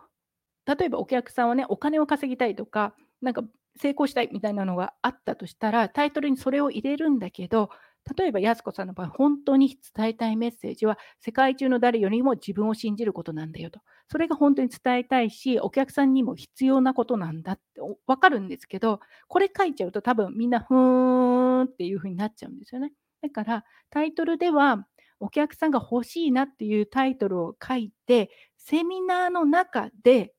[0.66, 3.42] 例えばお客さんはね、お金を稼ぎたいとか、なんか
[3.76, 7.70] 成功したいみたいなのがあったとしたら、タイトルにそれを入れるんだけど、
[8.18, 13.80] 例えば、やす子さんの場合、本当に伝えたいメッセージは、世界中の誰よりも自分を信じることなんだよと。
[14.10, 22.92] それが本当に伝えたいし、お客さんにも必要なことなんだって分かるんですけど、これ書いちゃうと多分みんなふーんっていう風になっちゃうんですよね。
[23.22, 24.86] だから、タイトルでは、
[25.18, 30.33] お客さんが欲しいなっていうタイトルを書いて、セミナーの中で、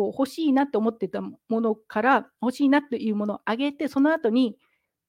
[0.00, 4.56] こう欲しいなって思ってたものから欲しいなっていうものをあげて、その後に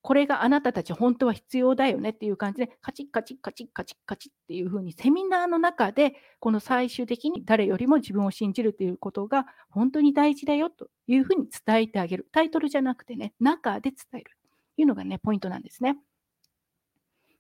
[0.02, 12.28] これがあなたたち本当は必要だよねっていう感じで、カチッカチッカチッカチッカチッっていう風にセミナーの中で、この最終的に誰よりも自分を信じるっていうことが本当に大事だよという風に伝えてあげる。
[12.34, 14.32] タイトルじゃなくてね、中で伝える
[14.76, 15.98] というのがね、ポイントなんですね。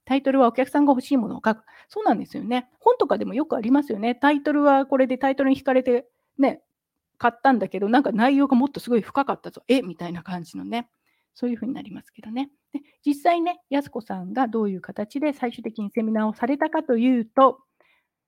[0.05, 1.63] タイトルはお客さんが欲しいものを書く。
[1.89, 2.69] そうなんですよね。
[2.79, 4.15] 本とかでもよくありますよね。
[4.15, 6.61] タイトルはこれでタイトルに惹かれてね、
[7.21, 9.61] 買ったんだけど、なんか内容がもっとすごい深かったぞ。
[9.67, 9.83] え？
[9.83, 10.89] みたいな感じのね。
[11.35, 12.49] そういうふうになりますけどね。
[12.73, 17.59] で実際ね、やす子さんがどういう形で最終的にセミナーをされたかというと、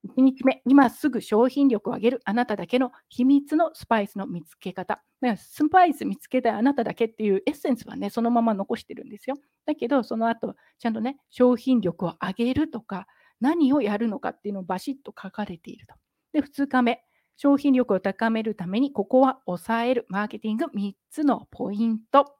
[0.06, 5.02] 1日目、今すぐ商品力を上げるあなただけの秘密のスパイスの見つけ方。
[5.38, 9.38] スパイス見つけたいあなただけっていうエッセンスはね、そのまま残してるんですよ。
[9.66, 13.08] だけど、その後、ちゃんとね、商品力を上げるとか、
[13.42, 15.96] 何をやるのかっていうのをバシッと書かれていると。
[16.34, 17.04] で、2日目、
[17.36, 22.36] 商品力を高めるために、ここは抑えるマーケティング3つのポイント。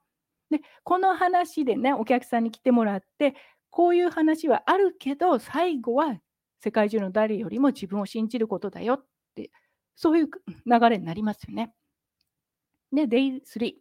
[0.50, 3.34] で、この話でね、お客さんに来てもらって、
[3.70, 6.16] こういう話はあるけど、最後は
[6.60, 9.50] 世界中の誰よりも自分を信じることだよって、
[9.96, 10.28] そういう
[10.66, 11.74] 流れになりますよね。
[12.92, 13.74] で、Day3、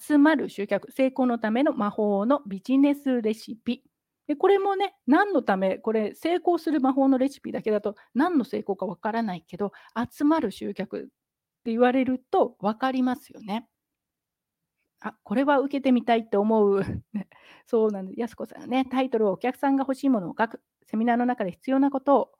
[0.00, 3.82] 集まる集客、成功のための魔法のビジネスレシピ。
[4.26, 9.72] でこれもね、何のため、これ成功する魔法のレシピだけだと何の成功かわからないけど、
[10.10, 11.02] 集まる集客っ
[11.64, 13.68] て言われると分かりますよね。
[15.00, 16.82] あ、これは受けてみたいって思う。
[17.66, 18.20] そうなんです。
[18.20, 20.62] やすこさんね、タイトルをお客さんが欲しいものを書く。
[20.86, 22.32] セミナーの中で必要なことを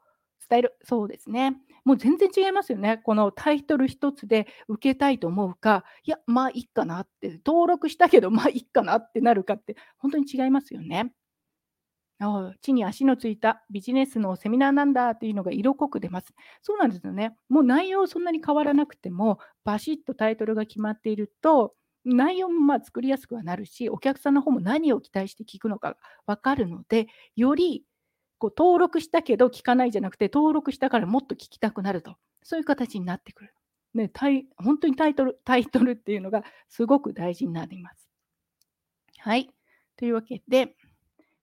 [0.48, 0.76] 伝える。
[0.82, 1.56] そうですね。
[1.84, 2.98] もう全然違いますよね。
[2.98, 11.12] このタイトル一つで受けたいと思うか、いや、まあいいかなって、登録したけど、まあいいかなってなるかって、本当に違いますよね。
[12.60, 16.32] 地に足のついたビジネスのセミナーなんだっていうのが色濃く出ます。
[16.62, 17.36] そうなんですよね。
[17.48, 21.74] もう内容そんなに変わらなくても、バシッとタイトルが決まっていると、
[22.04, 25.96] 内容もまあ作りやすくはなるし、お客さんの方も何を期待して聞くのか
[26.26, 27.84] 分かるので、より
[28.38, 33.54] こう登録したけど聞かないじゃなくて、登録したからもっと聞きたくなると、そういう形になってくる。
[33.94, 38.08] ね、タイ本当にタイトル、タイトルっていうのがすごく大事になります。
[39.18, 39.50] はい。
[39.96, 40.76] というわけで、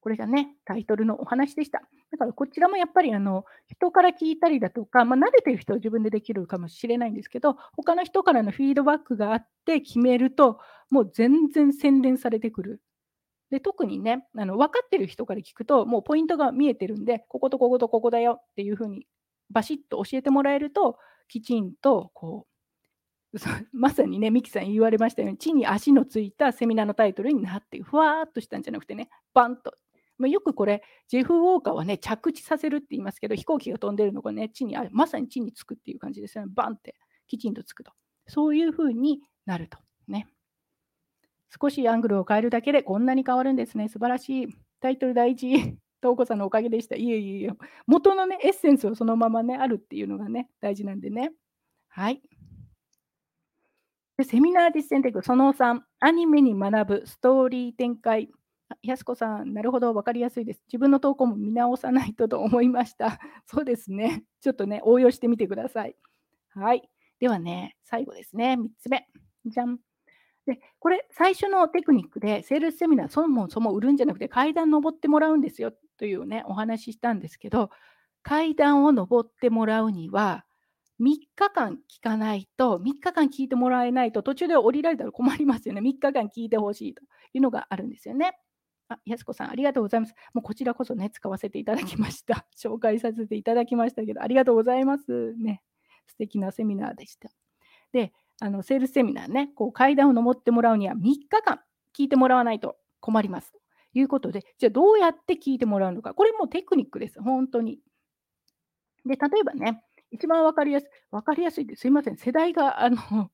[0.01, 1.81] これがね、タイトルのお話でした。
[2.11, 10.59] だからこちらもやっぱりあの人から聞いたりだとか、まあ、慣れてる人は自分でできるかもしれないんですけど、他の人からのフィードバックがあって決めると、
[10.89, 12.81] もう全然洗練されてくる。
[13.51, 19.05] で特にね、あの分かってる人から聞くと、もうポイントが見えてるんで、こことこことここだよっていうふうに
[19.51, 22.51] バシッと教えてもらえると、きちんとこう、
[23.71, 29.73] まさにね、ミキさん言われましたように、地に足のついたセミナーのタイトルになって、ふわーっとしたんじゃなくてね、バンと
[30.21, 36.51] まあ、よくこれ、ジェフ・ウォーカーはね、着地させるって言いますけど、飛行機が飛んでるのがね、地にあるまさに地につくっていう感じですよね。
[36.55, 36.95] バンって
[37.27, 37.91] きちんとつくと。
[38.27, 39.77] そういうふうになると。
[40.07, 40.27] ね。
[41.61, 43.89] 少しアングルを変えるだけでこんなに変わるんですね。
[43.89, 44.47] 素晴らしい。
[44.79, 45.49] タイトル第一。
[46.01, 46.95] 東子さんのおかげでした。
[46.95, 47.49] いえいえいえ。
[47.85, 51.31] 元のね、エッセンスをそのままね、あるっていうのがね、大事なんでね。
[51.89, 52.21] はい。
[54.17, 58.29] でセミナー実践テクその3、アニメに学ぶストーリー展開。
[58.81, 60.63] やすこさん、なるほど、分かりやすいです。
[60.67, 63.19] 自分の投稿も見直さないとと思いました。
[63.45, 64.23] そうですね。
[64.41, 65.95] ちょっとね、応用してみてください。
[66.49, 66.89] はい。
[67.19, 69.07] ではね、最後ですね、3つ目。
[69.45, 69.79] じゃん。
[70.45, 77.69] で、これ、最初のテクニックで、セールスセミナー、そもそも売るんじゃなくて、階段登ってもらうんですよというね、お話ししたんですけど、
[78.23, 80.45] 階段を登ってもらうには、
[80.99, 85.81] 3日間聞かないと、3日間聞いてもらえないと、途中で降りられたら困りますよね。
[85.81, 87.01] 3日間聞いてほしいと
[87.33, 88.37] いうのがあるんですよね。
[88.91, 90.13] あ、やすこさん、ありがとうございます。
[90.33, 92.45] もうこちらこそね、使わせていただきました。
[92.57, 95.33] 紹介させていただきましたけど、ありがとうございます。
[95.35, 95.61] ね、
[96.07, 97.29] 素敵なセミナーでした。
[97.93, 101.61] で、あのセールスセミナーね、こう階段を登ってもらうには3日間
[101.95, 103.51] 聞いてもらわないと困ります。
[103.51, 103.59] と
[103.93, 106.13] いうことで、じゃあどうやって聞いてもらうのか。
[106.13, 107.21] これもテクニックです。
[107.21, 107.79] 本当に。
[109.05, 111.81] で、例えばね、一番わかりやすい、わかりやすいです。
[111.81, 112.17] すいません。
[112.17, 113.31] 世代が、あの、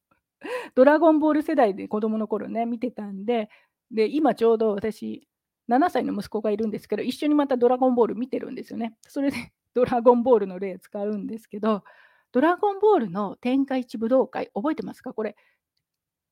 [0.76, 3.50] ドラゴンボール世代で子供の頃ね、見てたんで、
[3.92, 5.28] で、今ちょうど私、
[5.70, 8.96] 7歳の息子がいるんですけど、一緒にまたドラゴンボール見てるんですよね。
[9.08, 9.38] それで
[9.74, 11.84] ドラゴンボールの例使うんですけど、
[12.32, 15.14] ドラゴンボールの天下一武道会、覚えてますか？
[15.14, 15.36] これ、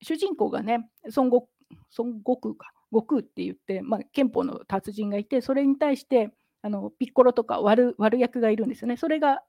[0.02, 6.32] 主人公がね、孫悟空か、悟空って言って、まあ、憲法の達人がいて、それに対して
[6.62, 8.98] あのピッコロとか悪役がいるんですよね。
[8.98, 9.44] それが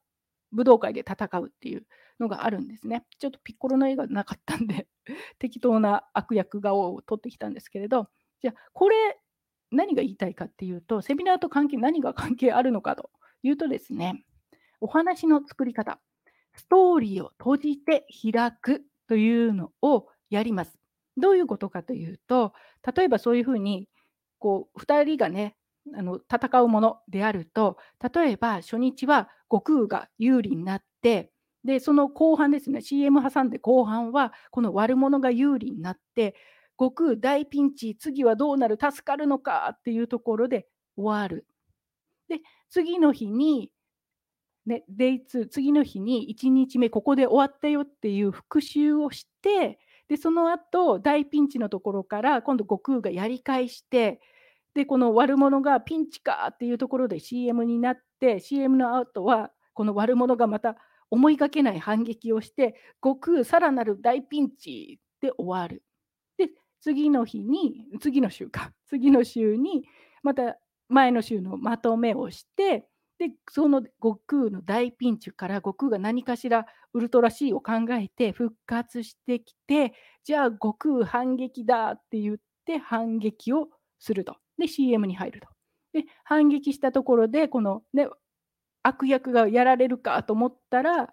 [0.52, 1.86] 武道会で戦うっていう
[2.20, 3.04] のがあるんですね。
[3.18, 4.86] ちょっとピッコロの絵がなかったんで
[5.38, 8.08] 適当な悪役画を取ってきたんですけれど、
[8.40, 8.96] じゃあ、これ、
[9.76, 13.10] 何が言いたいかっていうと、セミナーと関係、何が関係あるのかと
[13.42, 14.24] いうとですね、
[14.80, 16.00] お話の作り方、
[16.54, 20.78] ストーリーを閉じて開くというのをやります。
[21.16, 22.52] どういうことかというと、
[22.96, 23.88] 例えばそういうふうに、
[24.38, 25.56] こう、2人がね、
[25.94, 27.78] あの戦うものであると、
[28.14, 31.30] 例えば初日は悟空が有利になって、
[31.64, 36.34] で、その後半ですね、CM 挟んで後半は、この悪者が有利になって、
[36.78, 40.66] 悟空大ピンチ、次はどうなる、助かるのかっていうところで
[40.96, 41.46] 終わる。
[42.28, 43.72] で、次の日に、
[44.66, 54.20] ね、デイ2、次の日に1日目、ここで終わったよっていう復習をして、で、その後、大ピンチのところから、今度悟空がやり返して、
[54.74, 60.76] で、この悪者がピンチかっていうところで CM になって、CM の後は、この悪者がまた
[61.10, 65.82] 思いがけない反撃をして、悟空さらなる大ピンチで終わる。
[66.80, 69.88] 次の日に、次の週か、 次の週に、
[70.22, 70.58] また
[70.88, 83.68] 前の週のまとめをして、で、その悟空の大ピンチから悟空が何かしらウルトラ C を考えて復活してきて、じゃあ悟空反撃だって言って反撃を
[83.98, 84.36] すると。
[84.58, 85.48] で、CM に入ると。
[85.92, 88.08] で、反撃したところで、このね、
[88.82, 91.12] 悪役がやられるかと思ったら、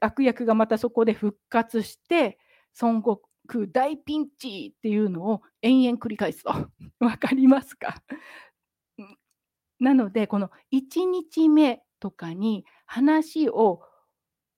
[0.00, 2.38] 悪役がまたそこで復活して、
[2.80, 6.50] 孫悟空大ピンチっていうのを延々繰り返すと。
[7.00, 8.02] わかりますか？
[9.80, 13.82] なので、この1日目とかに話を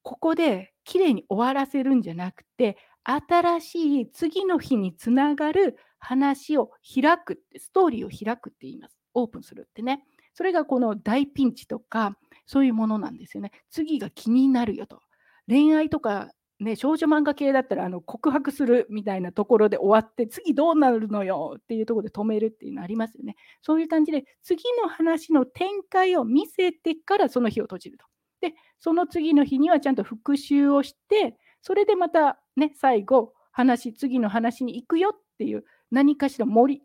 [0.02, 8.98] ここできれいに終わらせるんじゃなくて、新しい次の日につながる話を開くって、ストーリーを開くって言います。
[9.14, 10.04] オープンするってね。
[10.34, 12.16] それがこの大ピンチとか、
[12.46, 13.52] そういうものなんですよね。
[13.70, 15.00] 次が気になるよと。
[15.48, 16.30] 恋愛とか、
[16.60, 23.36] ね、少女漫画系だったらあの告白するみたいなところで終わって、次どうなるのよっていうところで止めるっていうのありますよね。
[23.62, 28.04] そういう感じで、次の話の展開を見せてからその日を閉じると。
[28.42, 36.82] で、その次の日にはちゃんと復習をして、それでまたね、最後、話、次の話に行くよっていう何かしら森、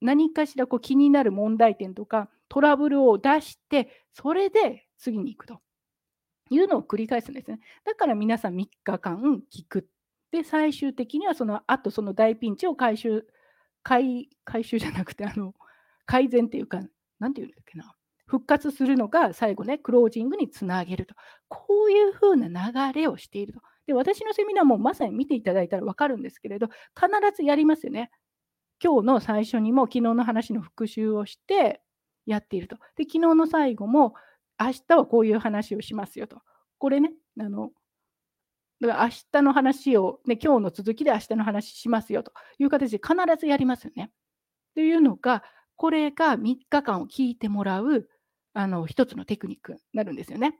[0.00, 5.60] 何かしらこう気になる問題点とかトラブルを出して、それで次に行くと
[6.50, 7.60] いうのを繰り返すんですね。
[7.84, 9.88] だから皆さん3日間聞く。
[10.30, 13.26] で、最終的にはその後その大ピンチを回収、
[13.82, 15.54] 回回収じゃなくて、あの
[16.06, 16.80] 改善っていうか、
[17.18, 17.94] なんていうんだっけな。
[18.26, 21.14] 復活するのが最後ね、クロージングにつなげると。
[21.48, 23.60] こういうふうな流れをしていると。
[23.86, 28.10] で、私のセミナーもまさに見ていただいたら分かるんですけれど、必ずやりますよね。
[28.84, 31.80] 今日の最初にも昨日の話の復習をして
[32.26, 32.76] やっていると。
[32.96, 34.14] で、昨日の最後も
[34.60, 36.42] 明日はこういう話をしますよと。
[36.78, 37.70] これね、あの、
[38.80, 44.10] だから明日の話を、ね、今日の続きで明日の話しますよという形で必ずやりますよね。
[44.74, 45.42] というのが、
[45.76, 48.08] これが3日間を聞いてもらう
[48.52, 50.58] あの一つのテクニックになるんですよね。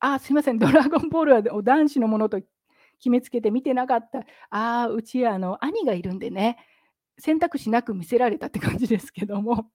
[0.00, 2.40] あ、すいません、ドラゴンボールは男子のものと
[2.98, 4.20] 決めつけて見てなかった。
[4.50, 6.58] ああ、うちあの兄がいるんでね、
[7.18, 9.70] 選択肢なく見せられたって感じですけども、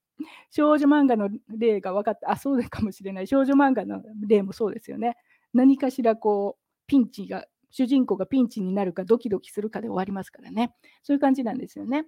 [0.50, 2.32] 少女漫画の例が分かった。
[2.32, 3.28] あ、そうかもしれない。
[3.28, 5.16] 少女漫画の例もそうですよね。
[5.54, 10.74] 何かしらこう、ピンチが、主人公がピンチになるかドキドキするかで終わりますからね。
[11.04, 12.06] そういう感じなんですよね。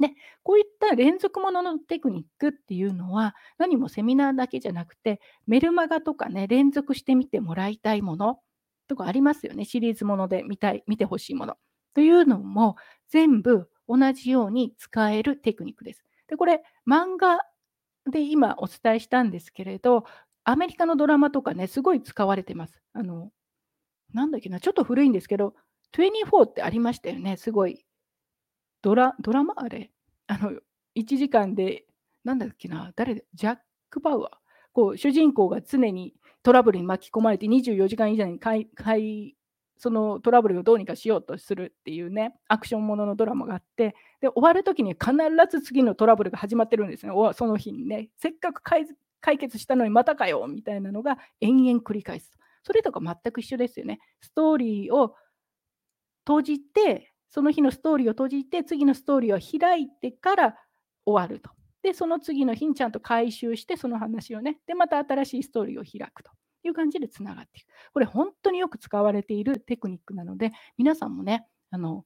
[0.00, 0.10] で、
[0.42, 8.40] こういった連続もののテクニックっていうのは、何もセミナーだけじゃなくて、メルマガとかね、連続してみてもらいたいもの
[8.88, 9.64] とかありますよね。
[9.64, 11.56] シリーズもので見たい、見てほしいもの。
[11.94, 12.76] というのも、
[13.08, 16.04] 全部同じように使えるテクニックです。
[16.32, 17.40] で、これ、漫画
[18.10, 20.06] で今お伝えしたんですけれど、
[20.44, 22.80] アメリカのドラマとかね、すごい使われてます。
[22.94, 23.30] あの、
[24.14, 25.54] なんだっけな、ちょっと古いんですけど、
[25.92, 27.84] 24ってありましたよね、すごい。
[28.82, 29.54] ドラドラマ？
[29.58, 29.92] あれ？
[30.26, 30.52] あの、
[30.96, 31.84] 1時間で、
[32.24, 33.58] なんだっけな、誰ジャッ
[33.90, 34.30] ク・パウアー？
[34.72, 39.36] こう主人公が常にトラブルに巻き込まれて24時間以内にかいかい
[39.82, 45.12] そのトラブルをどうにかしようとするっていうね、アクションもののドラマがあって、で終わるときに必
[45.50, 48.08] ず次のトラブルが始まってるんですね、その日にね。
[48.16, 48.86] せっかく解
[49.38, 52.30] 決したのにまたかよみたいなのが延々繰り返す。
[52.62, 53.98] それとか全く一緒ですよね。
[54.20, 55.16] ストーリーを
[56.24, 60.54] 閉じてその日のストーリーを閉じて、次のストーリーを開いてから
[61.06, 61.50] 終わると。
[61.82, 66.30] で、その次の日にちゃんと回収して、その話をね、で、また新しいストーリーを開くと
[66.68, 67.66] いう感じでつながっていく。
[67.92, 72.04] これ、本当によく使われているテクニックなので、皆さんもね、あの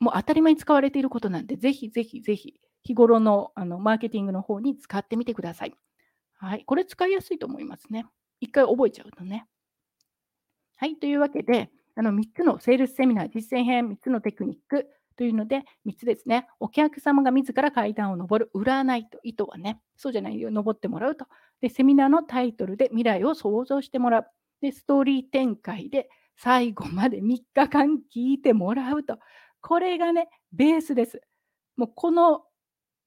[0.00, 5.74] もう当たり前に使われていることなんで、ぜひぜひぜひ、日頃のあのマーケティングの方に使ってみてください。
[6.34, 8.04] はい、これ使いやすいと思いますね。
[8.40, 9.46] 一回覚えちゃうとね。
[10.76, 16.48] はい、というわけで、あの3つのセールスセミナー実践編、3つのテクニックというので、3つですね。
[16.60, 21.26] お客様が自ら階段を上る、占いと意図はね、そうじゃないよ、登ってもらうと。
[21.60, 24.26] で、セミナーのタイトルで未来を想像してもらう。
[24.60, 29.18] で、ストーリー展開で最後まで3日間聞いてもらうと。
[29.60, 31.22] これがね、ベースです。
[31.76, 32.42] もうこの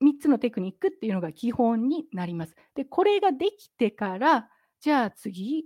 [0.03, 2.55] 3つのテクニックっていうのが基本になります。
[2.75, 4.49] で、これができてから、
[4.79, 5.65] じゃあ次、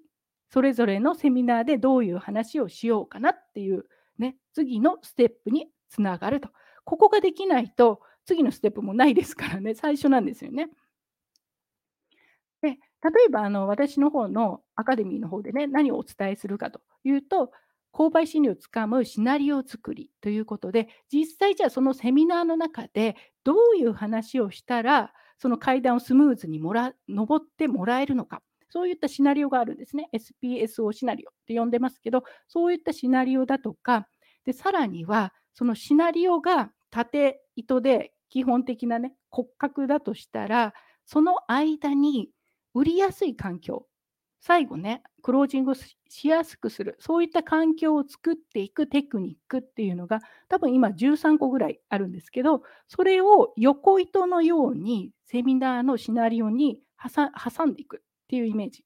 [0.49, 3.85] それぞれのセミナーでどういう話をしようかなっていう、
[4.17, 6.49] ね、次のステップにつながると。
[6.83, 10.69] ここができないと、次のステップもないですからね、 最初なんですよね。
[12.61, 17.51] で例えばあの私の方のアカデミーの方でね、何をお伝えするかというと、
[17.91, 30.09] 購買心理をつかむシナリオ作りということで、実際じゃあそのセミナーの中でどういう話をしたら、その階段をスムーズにもら登ってもらえるのか、そういったシナリオがあるんですね。
[30.13, 34.07] SPSO シナリオって呼んでますけど、そういったシナリオだとか、
[34.45, 40.73] でさらにはそのシナリオが縦糸で基本的なね骨格だとしたら、
[41.05, 42.29] その間に
[42.73, 43.85] 売りやすい環境、
[44.39, 58.83] 最後ね、クロージングしやすくする、そういった環境を作っていくテクニックっていうのが、多分今13個ぐらいあるんですけど、それを横糸のようにセミナーのシナリオに挟んでいくっていうイメージ。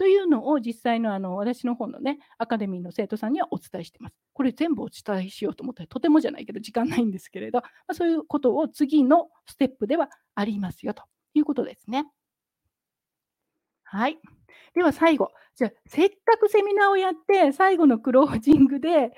[0.00, 4.14] というのを実際のあの私の方のね、アカデミーの生徒さんにはお伝えしています。
[4.32, 11.02] これ全部お伝えしようと思ったらとてもじゃないけど時間ないんですけれど、まあ、そういうことを次のステップではありますよと
[11.34, 12.06] いうことですね。
[13.84, 14.18] はい。
[14.72, 19.12] では最後、じゃあせっかくセミナーをやって最後のクロージングで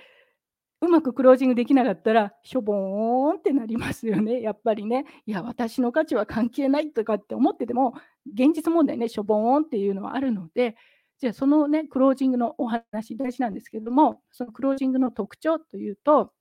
[0.82, 4.42] うまくクロージングできなかったら、しょぼーんってなりますよね。
[4.42, 7.94] やっぱりね、いや、私の価値は関係ないとかって思ってても、
[8.26, 10.76] 現実問題ね、しょぼーんっていうのはあるので、
[11.18, 16.32] じゃあそのね、クロージングのお話大事なんですけれども、そのクロージングの特徴というと、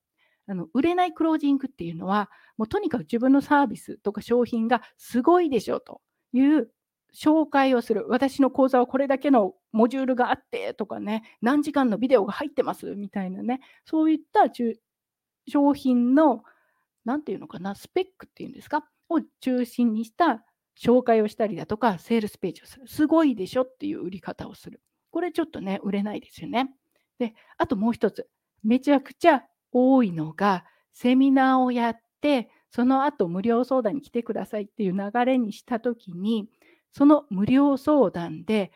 [0.47, 6.01] あの売れないクロージングっていうのは、もうとにかく自分のサービスとか商品がすごいでしょと
[6.34, 6.71] いう
[7.15, 8.05] 紹介をする。
[8.09, 14.49] 私の講座はこれだけのモジュールがあってとかね、何時間のビデオが入ってますみたいなね、そういった
[15.47, 16.43] 商品の、
[17.05, 20.43] 何て言うのかな、スペックっていうんですか、を中心にした
[20.82, 22.88] 紹介をしたりだとか、セールスページをする。
[22.88, 24.82] すごいでしょっていう売り方をする。
[25.11, 26.73] これちょっとね、売れないですよね。
[27.19, 28.27] で、あともう一つ、
[28.63, 36.49] めちゃくちゃ多いのが、セミナーをやって、その後無料相談に来てくださいっていう流れにしたときに、
[36.91, 38.71] その無料相談で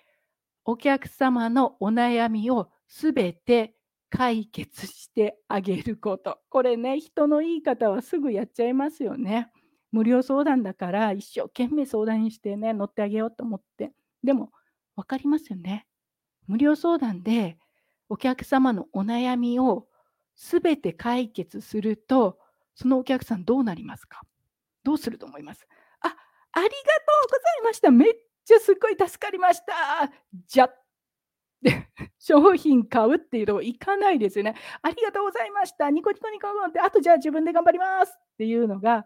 [0.64, 3.76] お客様のお悩みをすべて
[4.10, 6.40] 解決してあげること。
[6.50, 9.50] これね、人の言い方はすぐやっちゃいますよね。
[9.96, 13.94] 無料相談だから一生懸命相談してね、乗ってあげようと思って。
[14.26, 14.52] でも、
[14.98, 15.88] 分かりますよね。
[16.48, 17.58] 無料相談で
[18.10, 19.88] お客様のお悩みを
[20.36, 22.38] すべて解決すると、
[22.76, 24.22] そのお客さんどうなりますか？
[24.84, 25.66] どうすると思います？
[26.02, 26.12] ああ
[26.60, 26.72] りがとう
[27.32, 27.90] ございました。
[27.90, 30.12] めっちゃすっごい助かりました。
[30.46, 30.70] じゃ
[31.62, 31.88] で
[32.20, 34.56] 商品買うっていうとこ行かないですよね。
[34.82, 35.90] ありがとうございました。
[35.90, 39.06] ニコニコニコって、あとじゃあ自分で頑張りますっていうのが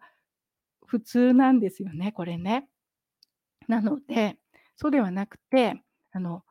[0.89, 2.67] 普通なんですよね、これね。
[3.67, 4.37] なので、
[4.75, 6.43] そうではなくて、あの、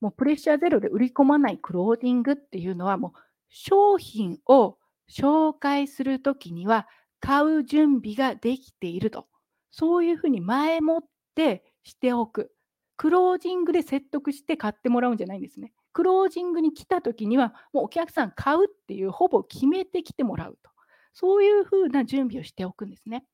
[0.00, 4.78] もうプレッシャーゼロで売り込まないクローディングっていうのは、もう商品を
[5.08, 6.88] 紹介するときには
[7.20, 9.28] 買う準備ができていると。
[9.70, 11.02] そういうふうに前もっ
[11.36, 12.52] てしておく。
[12.96, 15.72] クロージングで説得して買ってもらうんじゃないんですね。
[15.92, 20.70] クロージングに来た時には、もうお客さん買うっていうほぼ決めてきてもらうと。
[21.12, 23.24] そういうふうな準備をしておくんですね。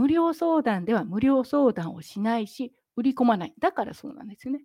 [0.00, 3.54] 無料相談では無料相談をしないし、売り込まない。
[3.58, 4.62] だからそうなんですよね。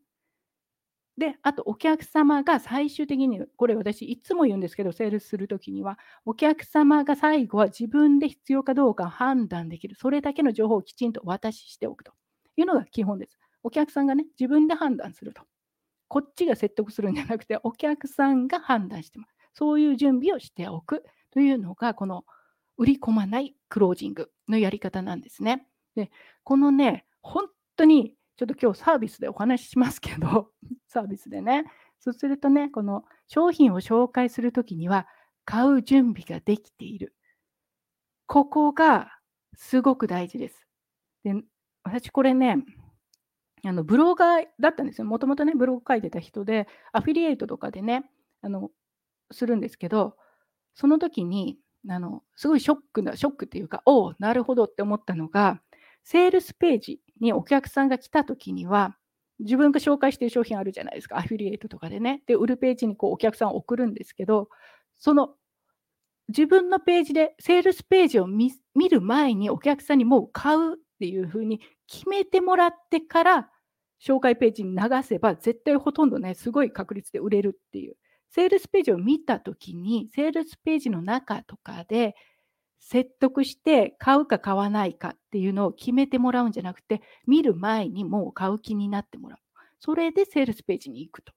[1.18, 12.14] で、あとお客様が最終的に、これ私いつも言うんですけど、セールスするときには、お客様が最後は自分で必要かどうか判断できる、それだけの情報をきちんと渡ししておくと
[12.58, 13.38] いうのが基本です。
[13.64, 15.44] お客さんがね、自分で判断すると。
[16.10, 19.36] こっちが説得するんじゃなくて、お客さんが判断してます。
[19.54, 22.26] そういう準備をしておくというのが、この
[22.78, 25.68] 売り込まないクロージングのやり方なんですね。
[25.96, 26.12] で、
[26.44, 27.46] このね、本
[27.76, 30.52] 当にちょっと今日サービスでお話ししますけど、
[30.88, 31.66] サービスでね。
[32.00, 35.08] そうするとね、この商品を紹介するときには、
[35.46, 37.16] 買う準備ができている。
[38.28, 39.20] ここが
[39.56, 40.68] すごく大事です。
[41.24, 41.34] で
[41.84, 42.58] 私これね、
[43.64, 45.06] あのブロガーだったんですよ。
[45.06, 48.10] もともとね、ブログ書いてた人で、アフィリエイトとかでね、
[48.42, 48.72] あの
[49.32, 50.18] するんですけど、
[50.74, 51.58] その時に、
[51.90, 55.62] あのすごいショックな、ショックっていうか、おお、なるほどって思ったのが、
[56.04, 58.98] セールスページにお客さんが来た時には、
[59.40, 62.24] 自分が紹介している商品あるじゃないですか、アフィリエイトとかでね。
[62.28, 64.50] で、売るページにこうお客さんを送るんですけど、
[64.98, 65.36] その
[66.30, 68.52] 自分のページで、セールスページを見
[68.90, 73.50] る前にお客さんにもう買うっていうふうに決めてもらってから、
[74.02, 77.98] 紹介ページに流せば、絶対ほとんどね、すごい確率で売れるっていう。
[78.36, 82.18] セールスページを見たときに、セールスページの中とかで、
[82.80, 89.40] 説得して買うか買わないかっていうのを決めてもらうんじゃなくて、見る前にもう買う気になってもらう。
[89.80, 91.32] それでセールスページに行くと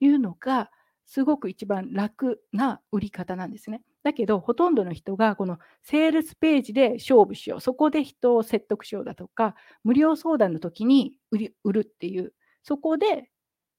[0.00, 0.72] いうのが、
[1.04, 3.82] すごく一番楽な売り方なんですね。
[4.02, 9.54] だけど、ほとんどの人がこのセールスページで勝負しよう、そこで人を説得しようだとか、
[9.84, 13.30] 無料相談の時に売るっていう、そこで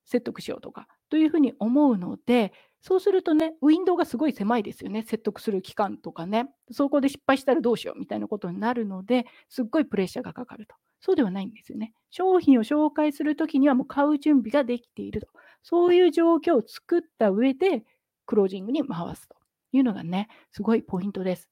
[0.05, 5.03] 説得しようとか、というふうに思うので、そうするとね、ウィンドウがすごい狭いですよね。
[5.03, 6.49] 説得する期間とかね。
[6.71, 10.75] そこで失敗したらどうしようみたいなことになるので、すっごいプレッシャーがかかると。
[10.99, 11.93] そうではないんですよね。
[12.09, 15.27] 商品を紹介するときにはもう買う準備ができていると。
[15.63, 17.83] そういう状況を作った上で、
[18.25, 19.35] クロージングに回すと
[19.71, 21.49] いうのがね、すごいポイントです。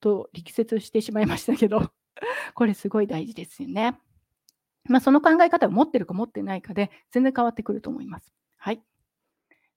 [0.00, 1.90] と力説してしまいましたけど、
[2.54, 3.98] これすごい大事ですよね。
[4.84, 8.32] まあ、その考え方を持ってるか持ってないかで全然変わってくると思います。
[8.56, 8.82] はい。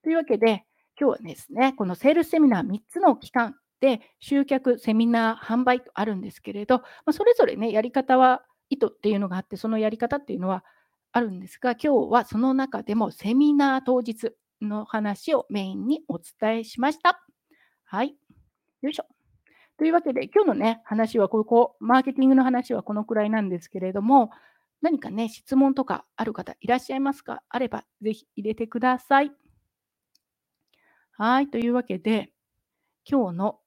[0.09, 0.65] というわけで、
[0.99, 8.41] 今日はですね、このセールスセミナー3つの期間で集客、セミナー、販売とあるんですけれど、まあ、それぞれね、やり方は、
[8.71, 10.65] 意図っていうのがあって、そのやり方っていうのは
[11.11, 14.31] あるんですが、今日はその中でもセミナー当日
[14.63, 17.23] の話をメインにお伝えしました。
[17.83, 18.15] はい。
[18.81, 19.05] よいしょ。
[19.77, 24.31] というわけで、今日のね、話はここ、マーケティングの話はこのくらいなんですけれども、
[24.81, 27.43] 何かね、質問とかある方いらっしゃいますか？
[27.47, 29.31] あれば、ぜひ入れてください。
[31.21, 31.49] はい。
[31.49, 32.31] というわけで、
[33.05, 33.59] 今日の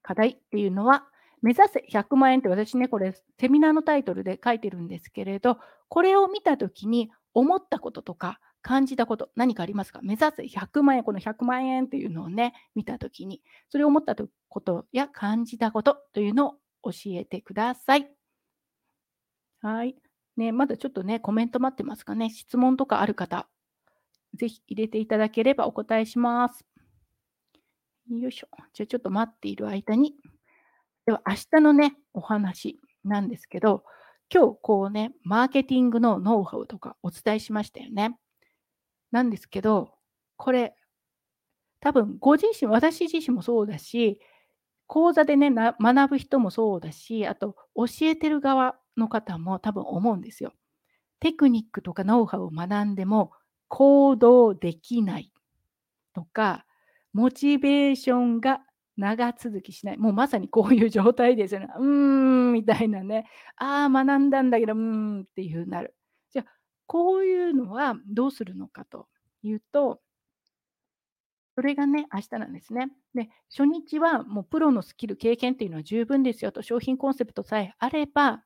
[0.00, 1.08] 課題っていうのは、
[1.42, 5.58] 目指せ100万円って私ね、これセミナーのタイトルで書いてるんですけれど、
[5.88, 9.98] これを見たときに思ったこととか感じたこと、何かありますか？
[10.04, 14.14] 目指せ100万円、この100万円っていうのをね、見たときに、それを思った
[14.48, 16.54] ことや感じたことというの
[16.84, 18.08] を教えてください。
[19.62, 19.96] はい。
[20.36, 22.30] ね、まだちょっとね、コメント待ってますかね？
[22.30, 23.48] 質問とかある方、
[24.34, 26.64] ぜひ入れていただければお答えします。
[28.10, 28.48] よいしょ。
[28.72, 30.14] じゃあちょっと待っている間に。
[31.06, 33.84] では明日のね、お話なんですけど、
[34.32, 38.18] 今日こうね、マーケティングのノウハウとかお伝えしましたよね。
[39.10, 39.94] なんですけど、
[40.36, 40.74] これ、
[41.80, 44.18] 多分ご自身、私自身もそうだし、
[44.86, 50.52] 講座でね、学ぶ人もそうだし、あと教えてる側の方も多分思うんですよ。
[51.20, 53.32] テクニックとかノウハウを学んでも
[53.74, 55.32] 行動できない
[56.14, 56.64] とか、
[57.12, 58.60] モチベーションが
[58.96, 59.98] 長続きしない。
[59.98, 61.66] もうまさにこういう状態ですよね。
[61.76, 63.26] うーん、みたいなね。
[63.56, 65.96] ああ、学んだんだけど、うーんっていうなる。
[66.30, 66.52] じゃあ、
[66.86, 69.08] こういうのはどうするのかと
[69.42, 70.00] いうと、
[71.56, 72.92] それがね、明日なんですね。
[73.12, 78.44] で、初日はもうプロのスキル、経験っていうのは十分ですよと、商品コンセプトさえあれば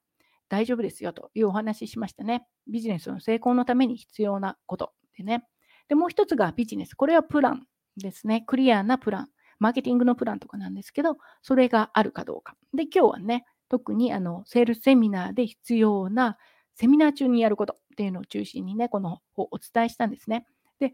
[0.48, 2.46] 大丈夫ですよというお話ししましたね。
[2.66, 5.44] ビジネスの成功のために必要なことでね。
[5.88, 6.94] で、もう一つがビジネス。
[6.94, 7.66] これはプラン
[7.96, 8.42] ですね。
[8.46, 9.28] クリアなプラン。
[9.58, 12.54] マーケティングのプランとかなんですけど、それがあるかどうか。
[12.72, 16.38] で、今日はね、特にあのセールスセミナーで必要な
[16.74, 20.46] セミナー中にやることっていうのを中心にね、このをお伝えしたんですね。
[20.78, 20.92] で、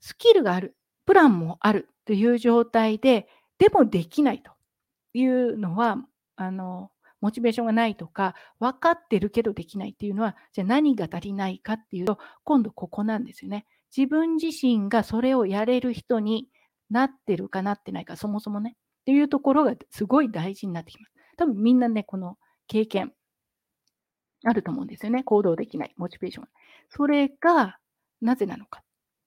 [0.00, 4.52] スキルがある、プランもあるという状態で、でもできないと
[5.12, 5.98] いうのは、
[6.36, 6.90] あの、
[7.26, 13.66] モチベーションがないとか、分かってるけどできないっていうのは、じゃあ何が足りないかっていうと、今度ここなんですよね。
[13.96, 16.46] 自分自身がそれをやれる人に
[16.88, 18.76] なってるかなってないか、そもそもね。
[18.76, 21.12] っていうところがすごい大事になってきます。
[21.36, 23.12] 多分みんなね、この経験
[24.44, 25.24] あると思うんですよね。
[25.24, 26.48] 行動できない、モチベーション。
[26.90, 27.80] それが
[28.20, 28.84] なぜなのか。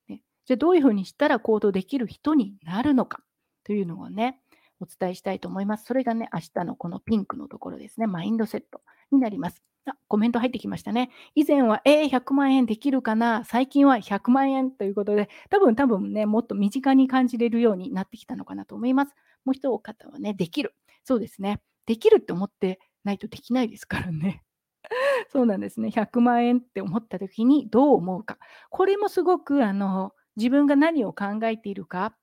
[0.07, 3.21] ね、じゃあどういうふうにしたら行動できる人になるのか
[3.65, 4.39] というのをね、
[4.79, 5.85] お伝えしたいと思います。
[5.85, 8.07] それがね、明日のこのピンクのところですね。
[8.07, 9.61] マインドセットになります。
[9.85, 11.09] あ、コメント入ってきましたね。
[11.35, 13.43] 以前は、えー、100万円できるかな？
[13.45, 19.15] 最近は100万円ということで、多分多分ね、もっと身近に感じれるようになってきたのかなと思います。
[19.45, 19.73] もう一方
[20.11, 20.75] はね、できる。
[21.03, 21.61] そうですね。
[21.85, 24.43] できるって思ってないとできないですからね。
[25.31, 25.89] そうなんですね。
[25.89, 28.37] 100万円って思った時にどう思うか。
[28.69, 32.15] これもすごくあの自分が何を考えているか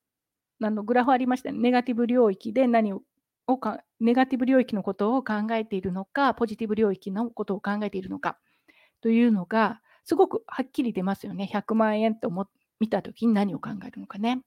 [0.62, 1.58] あのグラフありましたね。
[1.58, 3.02] ネガティブ領域で何を
[3.58, 8.38] かネガティブ領域のことを考えているのか、ポジティブ領域のことを考えているのか
[9.00, 11.46] というのが、すごくはっきり出ますよね。
[11.46, 12.46] 100万円と思
[12.80, 14.42] 見たときに何を考えるのかね。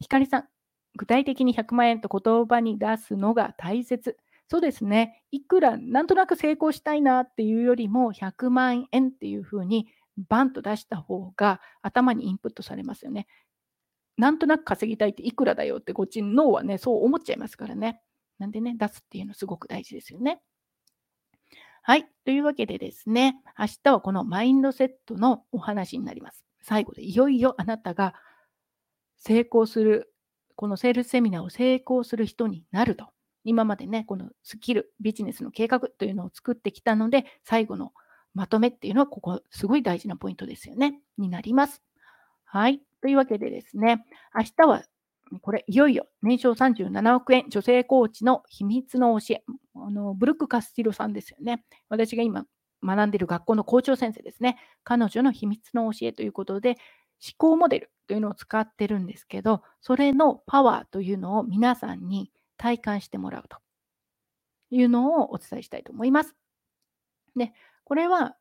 [0.00, 0.48] ひかりさん、
[0.96, 4.16] 具体的に100万円と言葉に出すのが大切。
[4.48, 5.22] そうですね。
[5.30, 9.88] いくらなんとなく成功したいなっていうよりも100万円っていうふうに
[10.28, 13.26] バンと出した方が頭にインプットされますよね。
[14.20, 18.00] なんとなく稼ぎたいっていくらだよってこっちの脳はね、そう思っちゃいますからね。
[18.38, 20.42] なんでね、出すっていうのすごく大事ですよね。
[21.82, 22.06] はい。
[22.26, 26.44] というわけでですね、明日はこのマインドセットのお話になります。
[26.60, 28.14] 最後でいよいよあなたが
[29.16, 30.12] 成功する、
[30.54, 33.08] このセールスセミナーを成功する人になると。
[33.44, 37.94] 今までね、このスキル、ビジネスの計画というのを作ってきたので、最後の
[38.34, 41.00] まとめっていうのは、ここ、すごい大事なポイントですよね。
[41.16, 41.82] になります。
[42.44, 42.82] はい。
[43.00, 44.82] というわけでですね、明日は、
[45.42, 49.44] これ、いよいよ年商37億円女性コーチの秘密の教え。
[49.76, 51.64] あのブルック・カスティロさんですよね。
[51.88, 52.44] 私が今
[52.84, 54.58] 学んでいる学校の校長先生ですね。
[54.84, 56.70] 彼女の秘密の教えということで、
[57.22, 63.58] 思考モデルというのを使ってるんですけど、それのパワーというのを皆さんに体感してもらうと
[64.70, 66.34] いうのをお伝えしたいと思います。
[67.36, 67.52] で、
[67.84, 68.36] これは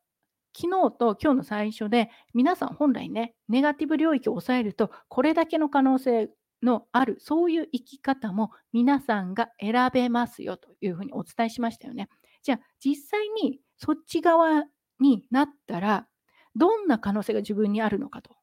[0.56, 6.30] 昨日と今日の最初で皆さん本来ね、ネガティブ領域を抑えるとこれだけの可能性
[6.62, 12.10] のある、そういう生き方も皆さんが選べますよというふうにお伝えしましたよね。
[12.43, 14.66] じゃあ実際にそっち側
[15.00, 16.08] になったら、
[16.56, 18.36] どんな可能性が自分にあるのかと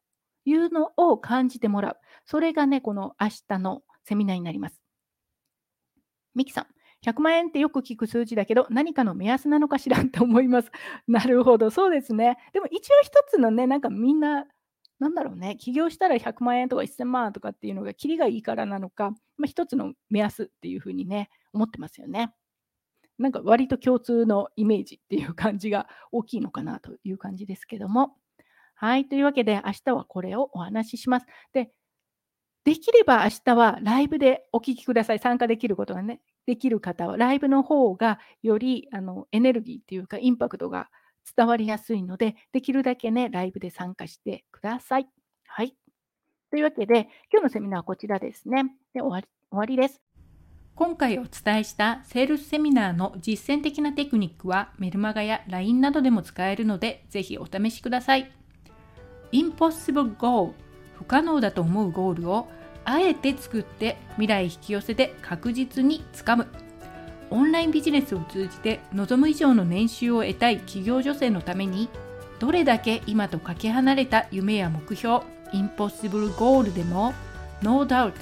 [0.45, 1.97] いうのを感じてもらう。
[2.25, 4.81] それがね、この明日のセミナーになります。
[6.35, 6.67] ミキさん、
[7.07, 10.71] 100万円ってよく聞く数字だけど、何かの目安なのかしらって思います。
[11.07, 12.37] なるほど、そうですね。
[12.53, 14.47] でも一応一つのね、なんかみんな、
[14.99, 22.35] なんだろうね、起業したら100万円とか1000万とかっていうのが、キリがいいからなのか、まあ、一つの目安っていうふうにね、思ってますよね。
[23.19, 28.17] なんか割と共通のイメージっていう感じが大きいのかなという感じですけども。
[28.75, 29.09] はい。
[29.09, 31.27] というわけで、明日はこれをお話しします。
[31.53, 31.71] で、
[32.67, 35.21] できれば明日はライブでお聞きください。
[35.21, 40.89] 参加できることがね、できる方は、ライブの方がよりあのエネルギーっていうか、インパクトが
[41.37, 45.07] 伝わりやすいので、できるだけね、ライブで参加してください。
[45.47, 45.77] はい。
[46.51, 48.65] というわけで、今日のセミナーはこちらですね。
[48.93, 50.03] で終わり終わりです。
[50.75, 58.33] 今回お伝えしたセールスセミナーの実践的なテクニックはメルマガや LINE などでも使えるのでぜひお試しください。
[59.31, 60.53] Impossible Goal
[60.97, 62.49] 不可能だと思うゴールを
[62.89, 66.47] あえて作って未来引き寄せて確実につかむ。
[67.31, 71.89] オンラインビジネスを通じて望む以上の年収を得たい企業女性のために
[72.39, 77.15] どれだけ今とかけ離れた夢や目標 Impossible Goal でも
[77.63, 78.13] No doubt,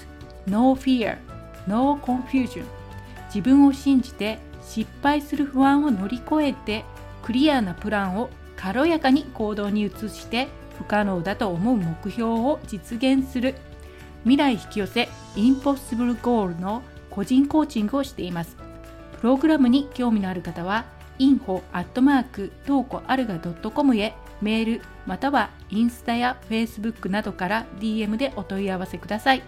[0.47, 1.19] no fear
[1.67, 2.65] No Confusion
[3.27, 6.85] 自分を信じて失敗する不安を乗り越えて
[7.23, 10.49] クリアなプランを軽やかに行動に移して
[10.79, 13.55] 不可能だと思う目標を実現する。
[14.25, 18.57] 未来引き寄せ Impossible Goal の個人コーチングをしています。
[19.21, 20.87] プログラムに興味のある方は
[21.19, 29.43] info アットマークトーコアルガ .com へメールまたはインスタや Facebook などから DM でお問い合わせください。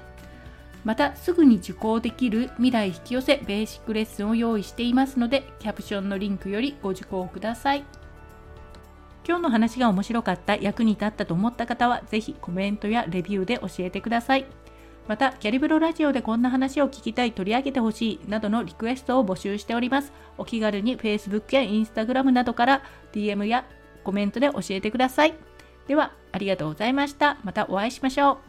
[0.85, 7.85] またすぐに受講できる未来引き寄せベーシックレッスンを用意していますのでキャプションのリンクよりご受講ください。
[9.27, 14.47] 今日の話が面白かった役に立ったと思った方はぜひコメントやレビューで教えてください。
[15.09, 20.12] またキャリブロラジオでこんな話を聞きたい取り上げてほしいなどのリクエストを募集しております。
[20.36, 22.82] お気軽に Facebook や Instagram などから
[23.12, 23.64] DM や
[24.04, 25.34] コメントで教えてください。
[25.86, 27.38] ではありがとうございました。
[27.44, 28.45] またお会いしましょう。